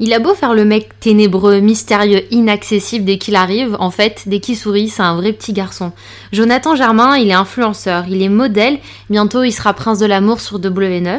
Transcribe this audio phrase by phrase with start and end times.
[0.00, 4.38] Il a beau faire le mec ténébreux, mystérieux, inaccessible dès qu'il arrive, en fait, dès
[4.38, 5.90] qu'il sourit, c'est un vrai petit garçon.
[6.32, 8.78] Jonathan Germain, il est influenceur, il est modèle,
[9.10, 11.18] bientôt il sera prince de l'amour sur W9.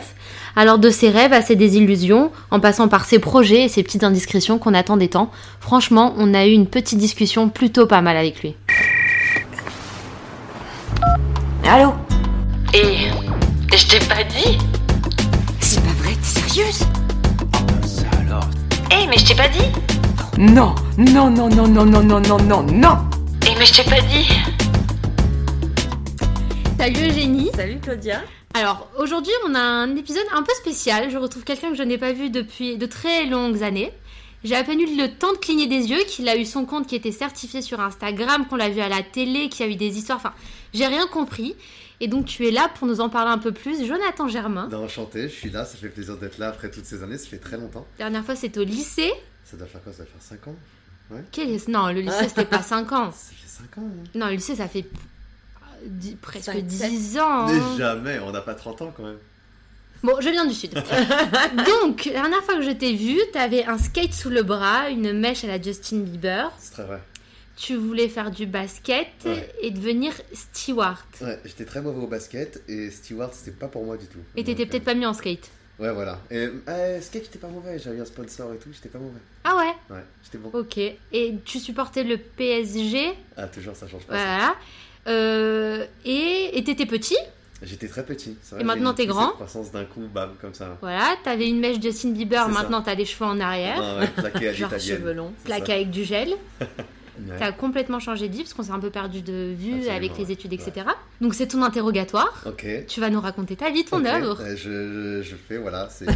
[0.56, 4.06] Alors de ses rêves à ses désillusions, en passant par ses projets et ses petites
[4.06, 8.16] indiscrétions qu'on attend des temps, franchement, on a eu une petite discussion plutôt pas mal
[8.16, 8.56] avec lui.
[11.66, 11.94] Allô?
[12.74, 13.10] Et
[13.76, 14.58] je t'ai pas dit?
[15.60, 16.86] C'est pas vrai, t'es sérieuse?
[19.10, 19.66] Mais je t'ai pas dit
[20.38, 22.98] Non, non, non, non, non, non, non, non, non, non
[23.48, 24.28] Eh, mais je t'ai pas dit
[26.78, 28.22] Salut Eugénie Salut Claudia.
[28.54, 31.98] Alors aujourd'hui on a un épisode un peu spécial, je retrouve quelqu'un que je n'ai
[31.98, 33.92] pas vu depuis de très longues années.
[34.44, 36.88] J'ai à peine eu le temps de cligner des yeux, qu'il a eu son compte
[36.88, 39.76] qui était certifié sur Instagram, qu'on l'a vu à la télé, qu'il y a eu
[39.76, 40.34] des histoires, enfin
[40.74, 41.56] j'ai rien compris.
[42.02, 44.70] Et donc tu es là pour nous en parler un peu plus, Jonathan Germain.
[44.72, 47.28] Non, enchanté, je suis là, ça fait plaisir d'être là après toutes ces années, ça
[47.28, 47.86] fait très longtemps.
[47.98, 49.12] Dernière fois c'était au lycée.
[49.44, 50.56] Ça doit faire quoi Ça doit faire 5 ans
[51.32, 53.12] Quel est- Non, le lycée c'était pas 5 ans.
[53.12, 54.04] Ça fait 5 ans hein.
[54.16, 54.86] Non, le lycée ça fait
[55.86, 57.48] dix- presque Cinq, 10 ans.
[57.48, 57.48] hein.
[57.52, 59.18] Mais jamais, on n'a pas 30 ans quand même.
[60.02, 60.74] Bon, je viens du sud.
[61.54, 65.12] Donc, la dernière fois que je t'ai vu, t'avais un skate sous le bras, une
[65.20, 66.50] mèche à la Justin Bieber.
[66.58, 67.02] C'est très vrai.
[67.60, 69.50] Tu voulais faire du basket Ouais.
[69.62, 70.98] et devenir steward.
[71.22, 74.20] Ouais, j'étais très mauvais au basket et Stewart, c'était pas pour moi du tout.
[74.38, 75.50] Et t'étais peut-être pas mieux en skate.
[75.80, 76.20] euh, Ouais, voilà.
[76.32, 79.20] Et euh, skate, j'étais pas mauvais, j'avais un sponsor et tout, j'étais pas mauvais.
[79.44, 80.52] Ah ouais Ouais, j'étais bon.
[80.58, 80.78] Ok.
[80.78, 83.14] Et tu supportais le PSG.
[83.36, 84.14] Ah, toujours, ça change pas.
[84.14, 84.56] Voilà.
[85.08, 87.18] Euh, et t'étais petit.
[87.62, 88.38] J'étais très petit.
[88.52, 90.78] vrai, Et maintenant, t'es grand croissance d'un coup, bam, comme ça.
[90.80, 91.16] Voilà.
[91.26, 93.82] T'avais une mèche Justin Bieber, maintenant t'as les cheveux en arrière.
[93.84, 95.34] Ah ouais, plaqué à Genre cheveux longs.
[95.46, 95.56] Ça.
[95.56, 96.36] avec du gel.
[97.28, 97.36] Ouais.
[97.40, 100.18] T'as complètement changé de vie parce qu'on s'est un peu perdu de vue Absolument, avec
[100.18, 100.32] les ouais.
[100.34, 100.86] études, etc.
[101.22, 102.44] Donc c'est ton interrogatoire.
[102.46, 102.66] Ok.
[102.88, 104.42] Tu vas nous raconter ta vie, ton œuvre.
[104.42, 106.08] euh, je, je, je fais, voilà, c'est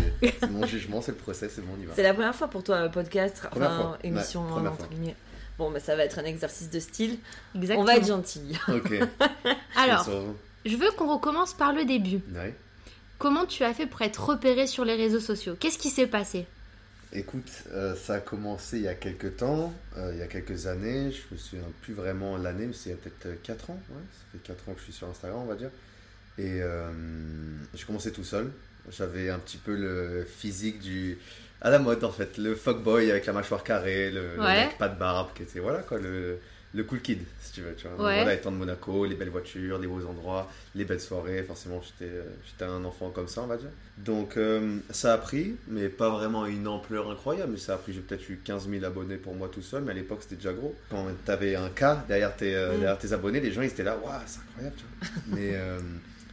[0.49, 1.93] mon jugement, c'est le procès, c'est bon, on y va.
[1.95, 3.97] C'est la première fois pour toi, un podcast, Première enfin, fois.
[4.03, 5.15] émission, Ouais, première entre guillemets.
[5.59, 7.17] Bon, mais ça va être un exercice de style.
[7.55, 7.81] Exactement.
[7.81, 8.41] On va être gentil.
[8.69, 8.91] Ok.
[9.75, 10.09] Alors,
[10.65, 12.21] je veux qu'on recommence par le début.
[12.33, 12.55] Ouais.
[13.19, 15.55] Comment tu as fait pour être repéré sur les réseaux sociaux?
[15.59, 16.45] Qu'est-ce qui s'est passé?
[17.15, 20.65] Écoute, euh, ça a commencé il y a quelques temps, euh, il y a quelques
[20.65, 23.85] années, je me souviens plus vraiment l'année, mais c'est il y a peut-être 4 ans,
[23.91, 25.69] ouais, ça fait 4 ans que je suis sur Instagram, on va dire.
[26.37, 26.91] Et euh,
[27.73, 28.51] j'ai commencé tout seul,
[28.89, 31.19] j'avais un petit peu le physique du...
[31.61, 34.55] à la mode en fait, le fuckboy avec la mâchoire carrée, le, le Ouais.
[34.55, 36.39] mec pas de barbe, qui était, voilà quoi, le,
[36.75, 37.91] le cool kid, si tu veux, tu vois.
[37.97, 38.15] Donc Ouais.
[38.15, 42.11] Voilà, étant de Monaco, les belles voitures, les beaux endroits, les belles soirées, forcément j'étais
[42.11, 43.69] euh, j'étais un enfant comme ça, on va dire.
[43.99, 47.93] Donc euh, ça a pris, mais pas vraiment une ampleur incroyable, mais ça a pris,
[47.93, 50.53] j'ai peut-être eu 15 000 abonnés pour moi tout seul, mais à l'époque c'était déjà
[50.53, 50.75] gros.
[50.89, 52.79] Quand t'avais un cas derrière tes, euh, Mm.
[52.79, 55.21] derrière tes abonnés, les gens ils étaient là, waouh, c'est incroyable, tu vois.
[55.27, 55.79] mais, euh,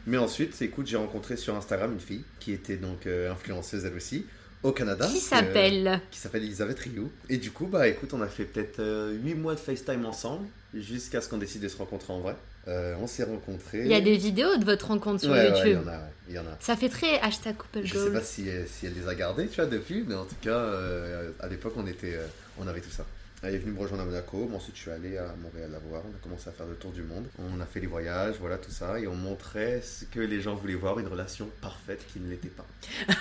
[0.07, 4.25] mais ensuite, écoute, j'ai rencontré sur Instagram une fille qui était donc influenceuse elle aussi,
[4.63, 5.07] au Canada.
[5.07, 7.11] Qui Euh, s'appelle qui s'appelle Elisabeth Rioux.
[7.29, 8.81] Et du coup, bah écoute, on a fait peut-être
[9.23, 12.37] 8 mois de FaceTime ensemble, jusqu'à ce qu'on décide de se rencontrer en vrai.
[12.69, 13.81] Euh, on s'est rencontrés.
[13.81, 15.79] Il y a des vidéos de votre rencontre sur Ouais, ouais, il y YouTube.
[15.87, 16.57] en a, ouais, il y en a.
[16.61, 19.49] Ça fait très hashtag couple Je sais pas si, elle- si elle les a gardés,
[19.49, 22.27] tu vois, depuis, mais en tout cas, euh, à l'époque, on était, euh,
[22.59, 23.07] on avait tout ça.
[23.43, 25.79] Elle est venue me rejoindre à Monaco, moi ensuite je suis allé à Montréal la
[25.79, 28.35] voir, on a commencé à faire le tour du monde, on a fait les voyages,
[28.39, 32.05] voilà tout ça, et on montrait ce que les gens voulaient voir, une relation parfaite
[32.13, 32.67] qui ne l'était pas.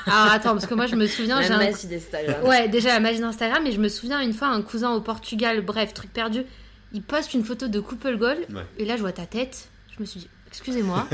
[0.07, 1.59] Alors attends, parce que moi je me souviens, j'ai La un...
[1.71, 2.43] magie d'Instagram.
[2.45, 5.61] Ouais, déjà la magie d'Instagram, mais je me souviens une fois un cousin au Portugal,
[5.61, 6.43] bref, truc perdu,
[6.91, 8.63] il poste une photo de couple goal, Ouais.
[8.77, 11.07] et là je vois ta tête, je me suis dit, excusez-moi.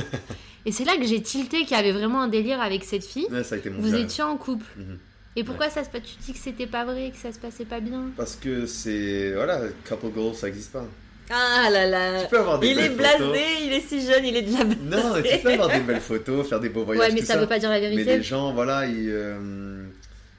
[0.66, 3.28] et c'est là que j'ai tilté qu'il y avait vraiment un délire avec cette fille.
[3.30, 4.66] Ouais, ça a été mon Vous étiez en couple.
[4.78, 4.98] Mhm.
[5.35, 7.66] Et pourquoi ça se passe Tu dis que c'était pas vrai, que ça se passait
[7.66, 9.34] pas bien Parce que c'est.
[9.34, 10.85] Voilà, couple goals, ça n'existe pas.
[11.29, 12.23] Ah là là.
[12.23, 13.38] Tu peux avoir des Il est blasé, photos.
[13.63, 14.78] il est si jeune, il est de la base.
[14.84, 17.07] Non, tu peux avoir des belles photos, faire des beaux voyages.
[17.07, 18.18] Ouais, mais tout ça, veut pas dire la Mais vérité.
[18.18, 19.09] les gens, voilà, ils.
[19.09, 19.85] euh,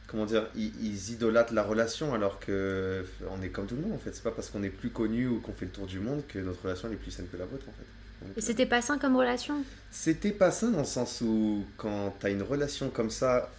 [0.07, 3.05] comment dire ils, ils idolâtrent la relation alors que
[3.37, 4.15] on est comme tout le monde en fait.
[4.15, 6.39] C'est pas parce qu'on est plus connu ou qu'on fait le tour du monde que
[6.39, 8.29] notre relation elle est plus saine que la vôtre en fait.
[8.29, 9.57] Et euh, c'était pas sain comme relation?
[9.91, 13.51] C'était pas ça dans le sens où quand t'as une relation comme ça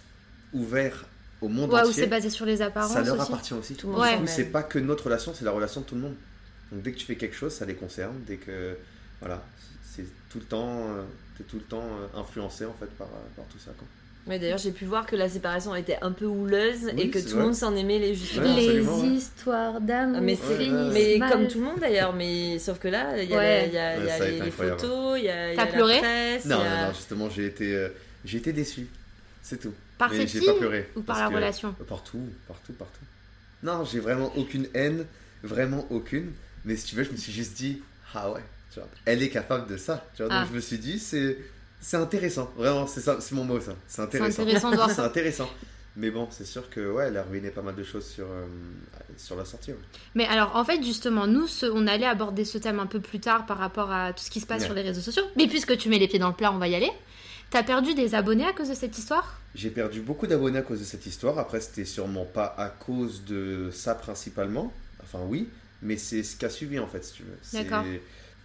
[0.54, 1.04] ouverte
[1.40, 3.22] au monde Ouais, entier, c'est basé sur les apparences ça leur aussi.
[3.22, 3.74] appartient aussi.
[3.74, 4.26] Tout le Du monde Ouais.
[4.26, 6.14] c'est pas que notre relation, c'est la relation de tout le monde.
[6.72, 8.16] Donc dès que tu fais quelque chose, ça les concerne.
[8.26, 8.76] Dès que
[9.20, 9.42] voilà,
[9.82, 11.02] c'est tout le temps, euh,
[11.36, 13.70] t'es tout le temps euh, influencé en fait par, euh, par tout ça.
[13.78, 13.86] Quoi.
[14.26, 17.18] Mais d'ailleurs, j'ai pu voir que la séparation était un peu houleuse Oui, et que
[17.18, 18.44] tout le monde s'en aimait les justement.
[18.54, 19.06] Ouais, les absolument, ouais.
[19.16, 20.16] histoires d'amour.
[20.18, 23.22] Ah, Mais, Ouais, c'est- ouais, mais comme tout le monde d'ailleurs, mais sauf que là,
[23.22, 23.60] il y a, Ouais.
[23.60, 25.52] la- il y a- il y Ouais, a ça a les, photos, il y a,
[25.54, 26.44] y la presse.
[26.44, 27.88] Non, non, non, justement, j'ai été, euh,
[28.26, 28.88] j'ai été déçu.
[29.42, 29.72] C'est tout.
[29.98, 30.88] Par Mais cette j'ai pas pleuré.
[30.96, 33.00] ou par la relation Partout, partout, partout.
[33.62, 35.04] Non, j'ai vraiment aucune haine,
[35.42, 36.32] vraiment aucune.
[36.64, 37.82] Mais si tu veux, je me suis juste dit,
[38.14, 38.42] ah ouais,
[38.72, 40.06] tu vois, elle est capable de ça.
[40.16, 40.40] Tu vois, Ah.
[40.42, 41.36] donc je me suis dit, c'est,
[41.80, 42.50] c'est intéressant.
[42.56, 43.74] Vraiment, c'est ça, c'est mon mot ça.
[43.88, 44.42] C'est intéressant.
[44.42, 45.04] intéressant de voir ça.
[45.04, 45.50] intéressant.
[45.96, 48.46] Mais bon, c'est sûr que ouais, elle a ruiné pas mal de choses sur, euh,
[49.16, 49.72] sur la sortie.
[49.72, 49.78] ouais.
[50.14, 53.18] Mais alors, en fait, justement, nous, ce- on allait aborder ce thème un peu plus
[53.18, 54.66] tard par rapport à tout ce qui se passe Ouais.
[54.66, 55.24] sur les réseaux sociaux.
[55.36, 56.90] Mais puisque tu mets les pieds dans le plat, on va y aller.
[57.50, 59.40] T'as perdu des abonnés à cause de cette histoire?
[59.54, 61.38] J'ai perdu beaucoup d'abonnés à cause de cette histoire.
[61.38, 64.72] Après, c'était sûrement pas à cause de ça principalement.
[65.02, 65.48] Enfin, oui,
[65.80, 67.38] mais c'est ce qui a suivi en fait, si tu veux.
[67.52, 67.84] D'accord.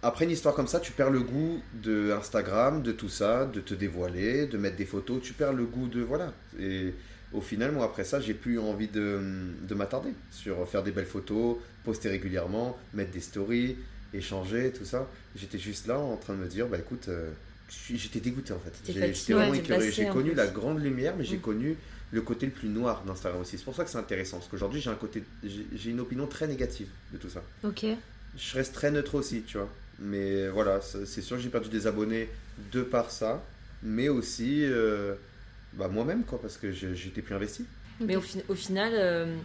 [0.02, 3.60] Après une histoire comme ça, tu perds le goût de Instagram, de tout ça, de
[3.60, 5.20] te dévoiler, de mettre des photos.
[5.22, 6.32] Tu perds le goût de voilà.
[6.58, 6.94] Et
[7.32, 9.20] au final, moi après ça, j'ai plus envie de,
[9.62, 13.76] de m'attarder sur faire des belles photos, poster régulièrement, mettre des stories,
[14.14, 15.08] échanger, tout ça.
[15.36, 17.30] J'étais juste là en train de me dire, bah écoute, euh,
[17.68, 18.72] j'étais dégoûté en fait.
[18.86, 19.90] J'étais vraiment écœuré.
[19.90, 20.36] J'ai connu plus.
[20.36, 21.40] la grande lumière, mais j'ai Mm.
[21.40, 21.76] connu
[22.12, 23.58] le côté le plus noir d'Instagram aussi.
[23.58, 26.46] C'est pour ça que c'est intéressant, parce qu'aujourd'hui j'ai un côté, j'ai une opinion très
[26.46, 27.42] négative de tout ça.
[27.64, 27.84] Ok.
[28.36, 29.68] Je reste très neutre aussi, tu vois.
[29.98, 32.28] Mais voilà, c'est sûr que j'ai perdu des abonnés
[32.72, 33.42] de par ça,
[33.82, 35.14] mais aussi euh,
[35.74, 37.64] bah, moi-même, quoi, parce que j'étais plus investi.
[38.00, 39.36] Mais au, fin- au final, euh,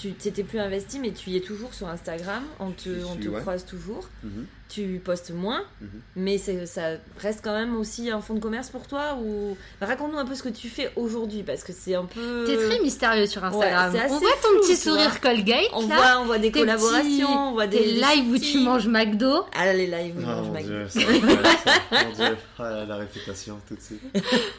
[0.00, 2.42] tu t'étais plus investi, mais tu y es toujours sur Instagram.
[2.58, 3.40] On te, on suis, te ouais.
[3.40, 4.08] croise toujours.
[4.24, 4.46] Mhm.
[4.70, 5.88] Tu postes moins, Mhm.
[6.14, 6.82] mais ça
[7.18, 10.36] reste quand même aussi un fonds de commerce pour toi ou Bah, raconte-nous un peu
[10.36, 12.44] ce que tu fais aujourd'hui parce que c'est un peu.
[12.46, 13.92] T'es très mystérieux sur Instagram.
[13.92, 14.92] Ouais, on voit ton flou, petit tu vois.
[15.02, 15.70] sourire Colgate.
[15.72, 15.96] On là.
[15.96, 19.44] voit, on voit des collaborations, petits- on voit des lives où tu manges McDo.
[19.56, 20.68] Ah les lives où Oh, je mange mon McDo.
[20.68, 22.36] Dieu, ça, ça, mon Dieu.
[22.60, 24.00] Ah, la réputation tout de suite.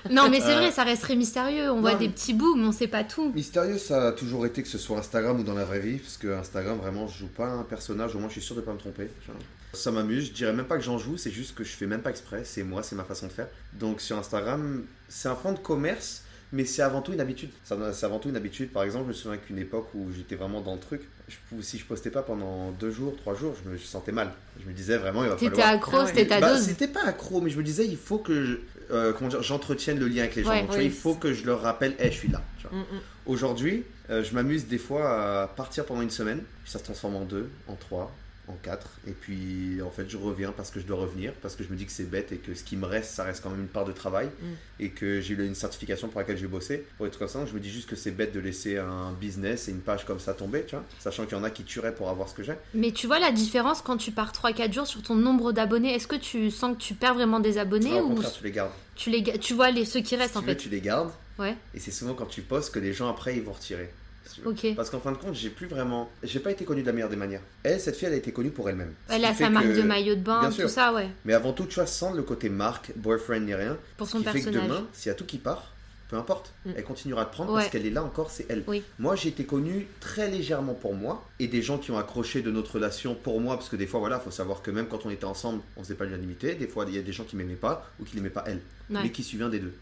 [0.10, 1.72] Non, mais c'est Euh, vrai, ça reste très mystérieux.
[1.72, 3.31] On voit des petits bouts, mais on sait pas tout.
[3.34, 6.18] Mystérieux, ça a toujours été que ce soit Instagram ou dans la vraie vie, parce
[6.18, 8.74] que Instagram, vraiment, je joue pas un personnage, au moins je suis sûr de pas
[8.74, 9.07] me tromper.
[9.25, 9.31] tu.
[9.73, 12.01] Ça m'amuse, je dirais même pas que j'en joue, c'est juste que je fais même
[12.01, 13.47] pas exprès, c'est moi, c'est ma façon de faire.
[13.73, 17.50] Donc sur Instagram, c'est un fond de commerce, mais c'est avant tout une habitude.
[17.63, 20.59] C'est avant tout une habitude, par exemple, je me souviens qu'une époque où j'étais vraiment
[20.59, 23.77] dans le truc, je, si je postais pas pendant deux jours, trois jours, je me
[23.77, 24.31] je sentais mal.
[24.62, 25.69] Je me disais vraiment, il va T'étais falloir...
[25.75, 26.63] accro, Ah c'était ta Bah, dose.
[26.63, 28.57] C'était pas accro, mais je me disais, il faut que je,
[28.91, 30.50] euh, j'entretienne le lien avec les gens.
[30.50, 30.85] Ouais, Donc, tu vois, oui.
[30.88, 32.41] il faut que je leur rappelle, hey, je suis là.
[32.69, 32.83] Mm, mm.
[33.27, 37.15] Aujourd'hui, euh, je m'amuse des fois à partir pendant une semaine, puis ça se transforme
[37.15, 38.13] en deux, en trois,
[38.48, 41.64] en quatre, et puis en fait je reviens parce que je dois revenir, parce que
[41.64, 43.50] je me dis que c'est bête et que ce qui me reste, ça reste quand
[43.52, 44.46] même une part de travail, Mm.
[44.80, 47.48] et que j'ai eu une certification pour laquelle j'ai bossé, pour être comme ça, donc
[47.48, 50.20] je me dis juste que c'est bête de laisser un business et une page comme
[50.20, 52.44] ça tomber, tu vois, sachant qu'il y en a qui tueraient pour avoir ce que
[52.44, 52.54] j'ai.
[52.74, 56.08] Mais tu vois la différence quand tu pars 3-4 jours sur ton nombre d'abonnés Est-ce
[56.08, 58.72] que tu sens que tu perds vraiment des abonnés au ou contraire, tu les gardes.
[58.96, 60.58] tu, les, tu vois les, ceux qui restent Si en tu veux, fait?
[60.60, 63.42] tu les gardes, Ouais, et c'est souvent quand tu postes que les gens après ils
[63.42, 63.90] vont retirer.
[64.25, 64.73] Si.
[64.75, 66.09] Parce qu'en fin de compte, j'ai plus vraiment.
[66.23, 67.41] J'ai pas été connu de la meilleure des manières.
[67.63, 68.94] Elle, cette fille, elle a été connue pour elle-même.
[69.09, 71.09] Elle a sa marque que- de maillot de bain, tout ça, ouais.
[71.25, 74.18] Mais avant tout, tu vois, sans le côté marque, boyfriend ni rien, Pour ce son
[74.23, 75.71] qui fait que demain, s'il y a tout qui part,
[76.09, 76.71] peu importe, Mm.
[76.75, 77.59] elle continuera de prendre Ouais.
[77.62, 78.63] parce qu'elle est là encore, c'est elle.
[78.68, 78.83] Oui.
[79.00, 82.51] Moi, j'ai été connu très légèrement pour moi et des gens qui ont accroché de
[82.51, 85.09] notre relation pour moi parce que des fois, voilà, faut savoir que même quand on
[85.09, 86.56] était ensemble, on faisait pas l'unanimité.
[86.56, 88.59] Des fois, il y a des gens qui m'aimaient pas ou qui l'aimaient pas elle,
[88.89, 89.00] Ouais.
[89.03, 89.73] mais qui suivaient un des deux.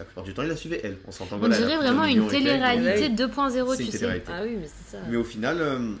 [0.00, 0.96] La plupart du temps, il la suivait elle.
[1.06, 1.36] On s'entend.
[1.36, 3.08] On voilà, dirait vraiment une télé-réalité Ouais.
[3.26, 4.22] 2.0, C'est tu sais.
[4.28, 5.02] Ah oui, mais c'est ça.
[5.10, 5.92] Mais au final, euh,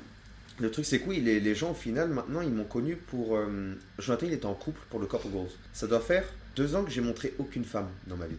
[0.58, 3.36] le truc c'est que oui, les, les gens au final maintenant ils m'ont connu pour.
[3.36, 5.50] euh, Jonathan il était en couple pour le Couple Goals.
[5.74, 6.24] Ça doit faire
[6.56, 8.36] deux ans que j'ai montré aucune femme dans ma vie.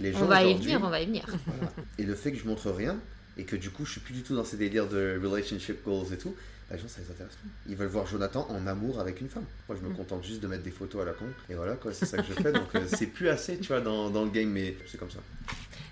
[0.00, 1.24] Les gens On va y venir, on va y venir.
[1.46, 1.72] voilà.
[1.98, 2.96] Et le fait que je montre rien
[3.38, 6.12] et que du coup je suis plus du tout dans ces délires de relationship goals
[6.12, 6.34] et tout,
[6.76, 7.50] les gens ça les intéresse plus.
[7.68, 9.44] Ils veulent voir Jonathan en amour avec une femme.
[9.68, 9.96] Moi je me Mm.
[9.96, 12.24] contente juste de mettre des photos à la con et voilà quoi, c'est ça que
[12.28, 12.52] je fais.
[12.52, 15.20] Donc euh, c'est plus assez tu vois dans, dans le game, mais c'est comme ça.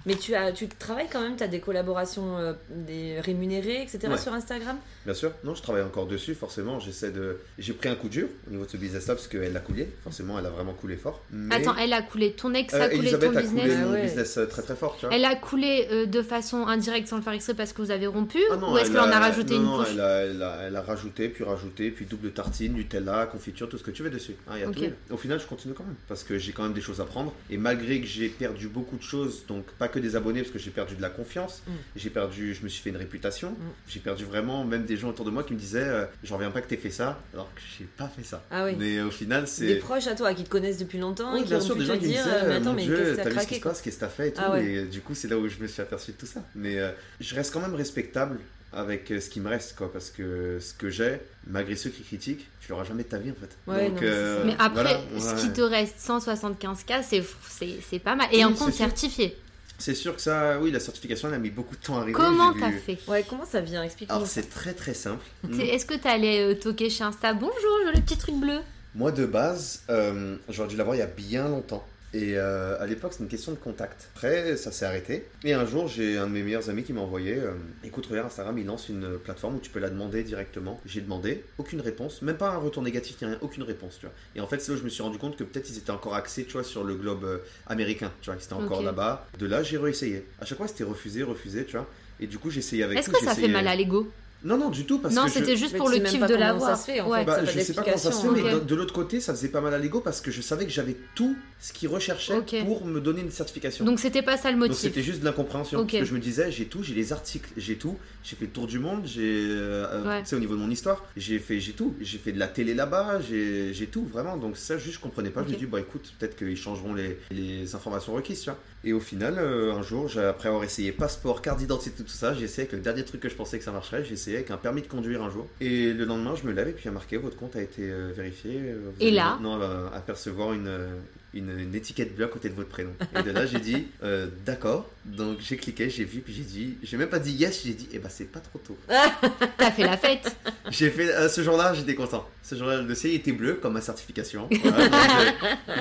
[0.08, 3.99] Mais tu as, tu travailles quand même, tu as des collaborations euh, des rémunérées, etc.
[4.08, 4.16] Ouais.
[4.16, 4.78] sur Instagram?
[5.05, 6.81] Bien sûr, non, je travaille encore dessus, forcément.
[6.81, 7.36] J'essaie de.
[7.58, 9.86] J'ai pris un coup dur au niveau de ce business-là parce qu'elle a coulé.
[10.03, 11.20] Forcément, elle a vraiment coulé fort.
[11.31, 11.56] Mais...
[11.56, 13.77] Attends, elle a coulé ton ex, Euh, a coulé Elisabeth ton a coulé business.
[13.79, 14.03] Ah mon ouais.
[14.03, 15.15] business euh, très très fort, tu vois.
[15.15, 18.06] Elle a coulé euh, de façon indirecte sans le faire exprès parce que vous avez
[18.06, 20.00] rompu Ah non, Ou est-ce elle qu'elle en a rajouté non, une non, couche elle
[20.00, 23.82] a, elle, a, elle a rajouté, puis rajouté, puis double tartine, Nutella, confiture, tout ce
[23.82, 24.36] que tu veux dessus.
[24.48, 24.94] Hein, il y a tout.
[25.10, 27.34] Au final, je continue quand même parce que j'ai quand même des choses à prendre.
[27.50, 30.58] Et malgré que j'ai perdu beaucoup de choses, donc pas que des abonnés, parce que
[30.58, 31.70] j'ai perdu de la confiance, Mm.
[31.96, 33.56] j'ai perdu, je me suis fait une réputation, Mm.
[33.88, 36.50] j'ai perdu vraiment même des gens autour de moi qui me disaient, euh, j'en reviens
[36.50, 38.43] pas que t'aies fait ça, alors que j'ai pas fait ça.
[38.50, 38.76] Ah oui.
[38.78, 39.76] Mais au final, Des c'est.
[39.76, 41.81] proches à toi qui te connaissent depuis longtemps Oui, et qui bien ont sûr, pu
[41.81, 43.22] des te gens qui dire disaient, euh, mais attends, mon mais Dieu, qu'est-ce que t'as
[43.24, 44.40] t'as vu ce qui craqué passe, qu'est-ce que t'as fait et tout.
[44.44, 44.64] Ah ouais.
[44.67, 46.40] Et du coup, c'est là où je me suis aperçu de tout ça.
[46.55, 46.90] Mais euh,
[47.20, 48.38] je reste quand même respectable
[48.70, 52.02] avec euh, ce qui me reste, quoi, parce que ce que j'ai, malgré ceux qui
[52.02, 53.56] critiquent, tu l'auras jamais de ta vie, en fait.
[53.67, 54.44] Ouais, non, mais.
[54.52, 55.40] Mais après, voilà, ce ouais.
[55.40, 58.28] qui te reste 175K, c'est c'est- c'est pas mal.
[58.31, 58.84] Et Oui, un c'est compte sûr.
[58.84, 59.36] certifié.
[59.81, 62.13] C'est sûr que ça, oui, la certification, elle a mis beaucoup de temps à arriver.
[62.15, 64.15] Comment t'as vu- fait Ouais, comment ça vient Explique-nous.
[64.17, 65.25] Alors, c'est très très simple.
[65.56, 67.32] T'es- Est-ce que t'allais euh, toquer chez Insta?
[67.32, 67.55] Bonjour,
[67.87, 68.58] j'ai le petit truc bleu
[68.97, 71.87] Moi, de base, euh, j'aurais dû l'avoir il y a bien longtemps.
[72.15, 74.08] Et euh, à l'époque, c'est une question de contact.
[74.15, 75.27] Après, ça s'est arrêté.
[75.44, 77.53] Et un jour, j'ai un de mes meilleurs amis qui m'a envoyé euh,
[77.84, 80.81] Écoute, regarde, Instagram, il lance une plateforme où tu peux la demander directement.
[80.86, 84.15] J'ai demandé, aucune réponse, même pas un retour négatif ni rien, aucune réponse, tu vois.
[84.34, 85.91] Et en fait, c'est là où je me suis rendu compte que peut-être ils étaient
[85.91, 89.27] encore axés, tu vois, sur le globe euh, américain, tu vois, ils étaient encore là-bas.
[89.38, 90.24] De là, j'ai réessayé.
[90.41, 91.86] À chaque fois, c'était refusé, refusé, tu vois.
[92.20, 94.08] Et du coup, j'ai essayé avec Est-ce que ça fait mal à l'ego?
[94.44, 96.76] Non, non, du tout, parce Non, je- c'était juste Mais pour le kiff de l'avoir.
[96.76, 97.18] ça se fait, en Ouais.
[97.20, 97.24] fait.
[97.24, 99.48] Bah, je sais pas comment ça se fait, mais de, de l'autre côté, ça faisait
[99.48, 102.84] pas mal à l'ego parce que je savais que j'avais tout ce qu'ils recherchaient pour
[102.86, 103.84] me donner une certification.
[103.84, 104.78] Donc c'était pas ça le Donc motif.
[104.80, 105.80] c'était juste de l'incompréhension.
[105.84, 108.50] Parce que je me disais, j'ai tout, j'ai les articles, j'ai tout, j'ai fait le
[108.52, 109.22] tour du monde, j'ai.
[109.22, 110.22] euh, euh, Ouais.
[110.22, 111.94] Tu sais, au niveau de mon histoire, j'ai fait, j'ai tout.
[112.00, 114.36] J'ai fait de la télé là-bas, j'ai tout, vraiment.
[114.36, 115.42] Donc ça, juste, je comprenais pas.
[115.46, 118.58] Je me dis, bah écoute, peut-être qu'ils changeront les, les informations requises, tu vois.
[118.84, 122.44] Et au final, euh, un jour, après avoir essayé passeport, carte d'identité, tout ça, j'ai
[122.44, 124.56] essayé avec le dernier truc que je pensais que ça marcherait, j'ai essayé avec un
[124.56, 125.47] permis de conduire un jour.
[125.61, 127.63] Et le lendemain, je me lève et puis il y a marqué, votre compte a
[127.63, 128.53] été euh, vérifié.
[128.56, 130.89] euh, vous Et allez là maintenant euh, apercevoir une, euh,
[131.35, 132.93] une, une étiquette bleue à côté de votre prénom.
[133.19, 134.91] Et de là, j'ai dit, euh, d'accord.
[135.06, 137.89] Donc j'ai cliqué, j'ai vu, puis j'ai dit, j'ai même pas dit yes, j'ai dit,
[137.93, 138.77] eh ben c'est pas trop tôt.
[139.56, 140.37] T'as fait la fête.
[140.70, 142.29] J'ai fait, ce jour-là, j'étais content.
[142.43, 144.49] Ce jour-là, le dossier était bleu, comme ma certification.
[144.63, 145.35] Voilà,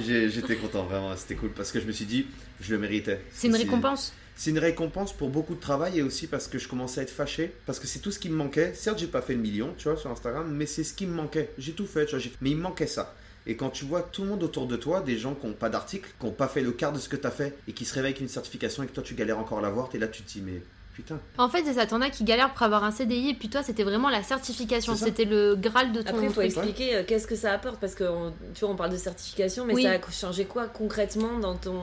[0.05, 2.27] j'étais content, vraiment, c'était cool, parce que je me suis dit,
[2.61, 3.21] je le méritais.
[3.33, 4.13] C'est une récompense.
[4.37, 7.09] C'est une récompense pour beaucoup de travail et aussi parce que je commençais à être
[7.09, 7.53] fâché.
[7.65, 8.73] Parce que c'est tout ce qui me manquait.
[8.75, 11.13] Certes, j'ai pas fait le million, tu vois, sur Instagram, mais c'est ce qui me
[11.13, 11.49] manquait.
[11.57, 13.15] J'ai tout fait, tu vois, mais il me manquait ça.
[13.47, 15.69] Et quand tu vois tout le monde autour de toi, des gens qui n'ont pas
[15.69, 17.83] d'article, qui n'ont pas fait le quart de ce que tu as fait, et qui
[17.83, 20.07] se réveillent avec une certification et que toi tu galères encore à l'avoir, t'es là,
[20.07, 20.61] tu te dis, mais
[20.97, 21.19] putain.
[21.37, 21.85] En fait, c'est ça.
[21.85, 24.95] T'en as qui galèrent pour avoir un CDI et puis toi, c'était vraiment la certification.
[24.95, 27.93] C'était le graal de ton Après, il faut expliquer euh, qu'est-ce que ça apporte parce
[27.93, 29.83] que on- tu vois, on parle de certification, mais Oui.
[29.83, 31.79] ça a changé quoi concrètement dans ton.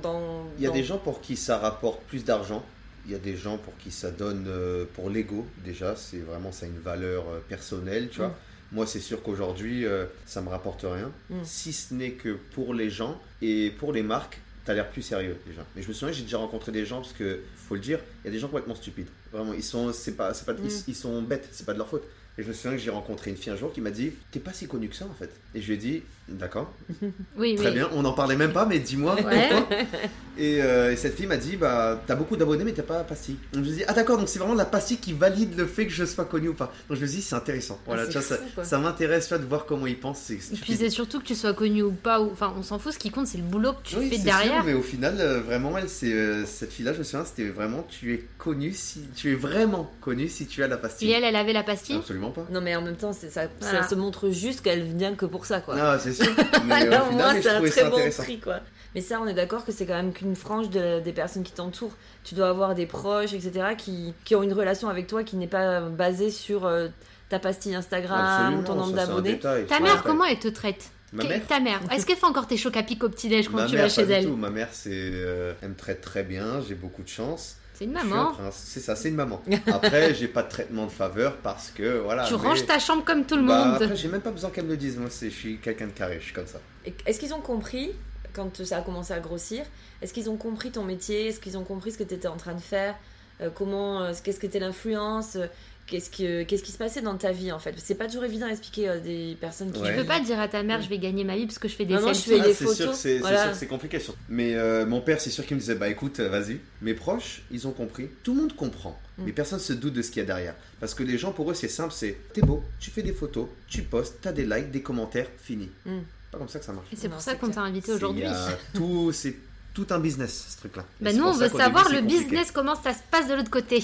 [0.00, 2.64] Dans, Il y a dans- des gens pour qui ça rapporte plus d'argent.
[3.06, 5.96] Il y a des gens pour qui ça donne euh, pour l'ego déjà.
[5.96, 8.28] C'est vraiment ça a une valeur euh, personnelle, tu vois.
[8.28, 8.34] Mm.
[8.74, 11.34] Moi, c'est sûr qu'aujourd'hui, euh, ça me rapporte rien, Mm.
[11.42, 14.40] si ce n'est que pour les gens et pour les marques.
[14.64, 15.64] T'as l'air plus sérieux déjà.
[15.74, 18.26] Mais je me souviens, j'ai déjà rencontré des gens parce que faut le dire, il
[18.26, 19.08] y a des gens complètement stupides.
[19.32, 20.84] Vraiment, ils sont, c'est pas, c'est pas, ils, Mm.
[20.88, 21.48] ils sont bêtes.
[21.50, 22.04] C'est pas de leur faute.
[22.38, 24.40] Et je me souviens que j'ai rencontré une fille un jour qui m'a dit, t'es
[24.40, 25.30] pas si connu que ça en fait.
[25.54, 26.72] Et je lui ai dit, d'accord,
[27.36, 27.74] Oui, très oui.
[27.74, 27.90] bien.
[27.92, 29.16] On n'en parlait même pas, mais dis-moi.
[29.22, 29.50] Ouais.
[30.38, 33.04] et, euh, et cette fille m'a dit bah t'as beaucoup d'abonnés mais t'as pas la
[33.04, 33.36] pastille.
[33.52, 35.86] Donc je me dis ah d'accord donc c'est vraiment la pastille qui valide le fait
[35.86, 36.72] que je sois connu ou pas.
[36.88, 37.78] Donc je me dis c'est intéressant.
[37.84, 40.30] Voilà Ah, tu vois, ça, fou, ça m'intéresse de voir comment ils pensent.
[40.30, 42.20] Et puis c'est surtout que tu sois connu ou pas.
[42.22, 42.30] Ou...
[42.32, 42.92] Enfin, on s'en fout.
[42.94, 44.54] Ce qui compte, c'est le boulot que tu Oui, fais derrière.
[44.54, 47.26] sûr, mais au final euh, vraiment elle c'est euh, cette fille là je me souviens
[47.26, 50.80] c'était vraiment tu es connu si tu es vraiment connu si tu as la Et
[50.80, 51.10] pastille.
[51.12, 51.96] elle, elle avait la pastille.
[52.28, 52.52] Absolument pas.
[52.52, 55.60] Non, mais en même temps, c'est ça, se montre juste qu'elle vient que pour ça,
[55.60, 55.76] quoi.
[55.78, 56.26] Ah c'est sûr.
[56.66, 58.60] Mais euh, Alors, au moi, final je c'est un très ça bon quoi.
[58.94, 61.52] Mais ça, on est d'accord que c'est quand même qu'une frange de- des personnes qui
[61.52, 61.94] t'entourent.
[62.24, 65.46] Tu dois avoir des proches, etc., qui, qui ont une relation avec toi qui n'est
[65.46, 66.88] pas basée sur euh,
[67.30, 69.38] ta pastille Instagram Absolument, ou ton nombre d'abonnés.
[69.38, 71.80] Ta mère, comment elle te traite Ma mère Ta mère.
[71.90, 73.88] Est-ce qu'elle fait encore tes chocs à pic au petit-déj quand Ma tu mère, vas
[73.90, 74.36] chez pas du elle tout.
[74.36, 76.60] Ma mère, c'est, euh, elle me traite très bien.
[76.66, 77.56] J'ai beaucoup de chance.
[77.82, 78.32] C'est une un maman.
[78.52, 79.42] C'est ça, c'est une maman.
[79.66, 82.24] Après, j'ai pas de traitement de faveur parce que voilà.
[82.24, 83.82] Tu mais- ranges ta chambre comme tout le Bah, monde.
[83.82, 84.96] Après, j'ai même pas besoin qu'elle me le dise.
[84.96, 86.18] Moi, c'est, je suis quelqu'un de carré.
[86.20, 86.60] Je suis comme ça.
[87.06, 87.90] Est-ce qu'ils ont compris,
[88.32, 89.64] quand ça a commencé à grossir,
[90.00, 91.28] est-ce qu'ils ont compris ton métier?
[91.28, 92.94] Est-ce qu'ils ont compris ce que tu étais en train de faire?
[93.40, 95.36] Euh, Comment, euh, qu'est-ce que était l'influence?
[95.36, 95.46] Euh,
[95.92, 97.74] Qu'est-ce, que, qu'est-ce qui se passait dans ta vie en fait?
[97.76, 99.80] C'est pas toujours évident à expliquer à des personnes qui.
[99.82, 99.90] Ouais.
[99.90, 101.74] Tu peux pas dire à ta mère, je vais gagner ma vie parce que je
[101.74, 102.40] fais des Non, non, je selfies.
[102.40, 103.42] fais des c'est photos, sûr c'est, c'est voilà.
[103.42, 104.00] sûr que c'est compliqué.
[104.00, 104.18] surtout.
[104.30, 106.60] Mais euh, mon père, c'est sûr qu'il me disait bah écoute, euh, vas-y.
[106.80, 108.08] Mes proches, ils ont compris.
[108.22, 108.98] Tout le monde comprend.
[109.18, 109.22] Mm.
[109.26, 110.54] Mais personne se doute de ce qu'il y a derrière.
[110.80, 111.92] Parce que les gens, pour eux, c'est simple.
[111.94, 115.68] C'est t'es beau, tu fais des photos, tu postes, t'as des likes, des commentaires, fini.
[115.84, 115.98] Mm.
[116.30, 116.86] Pas comme ça que ça marche.
[116.90, 118.24] Et c'est Non, pour ça c'est qu'on t'a invité C'est- aujourd'hui.
[118.72, 119.36] tout, c'est
[119.74, 120.86] tout un business ce truc-là.
[121.02, 122.24] Bah c'est nous, on veut savoir début, le c'est compliqué.
[122.24, 123.82] business, comment ça se passe de l'autre côté.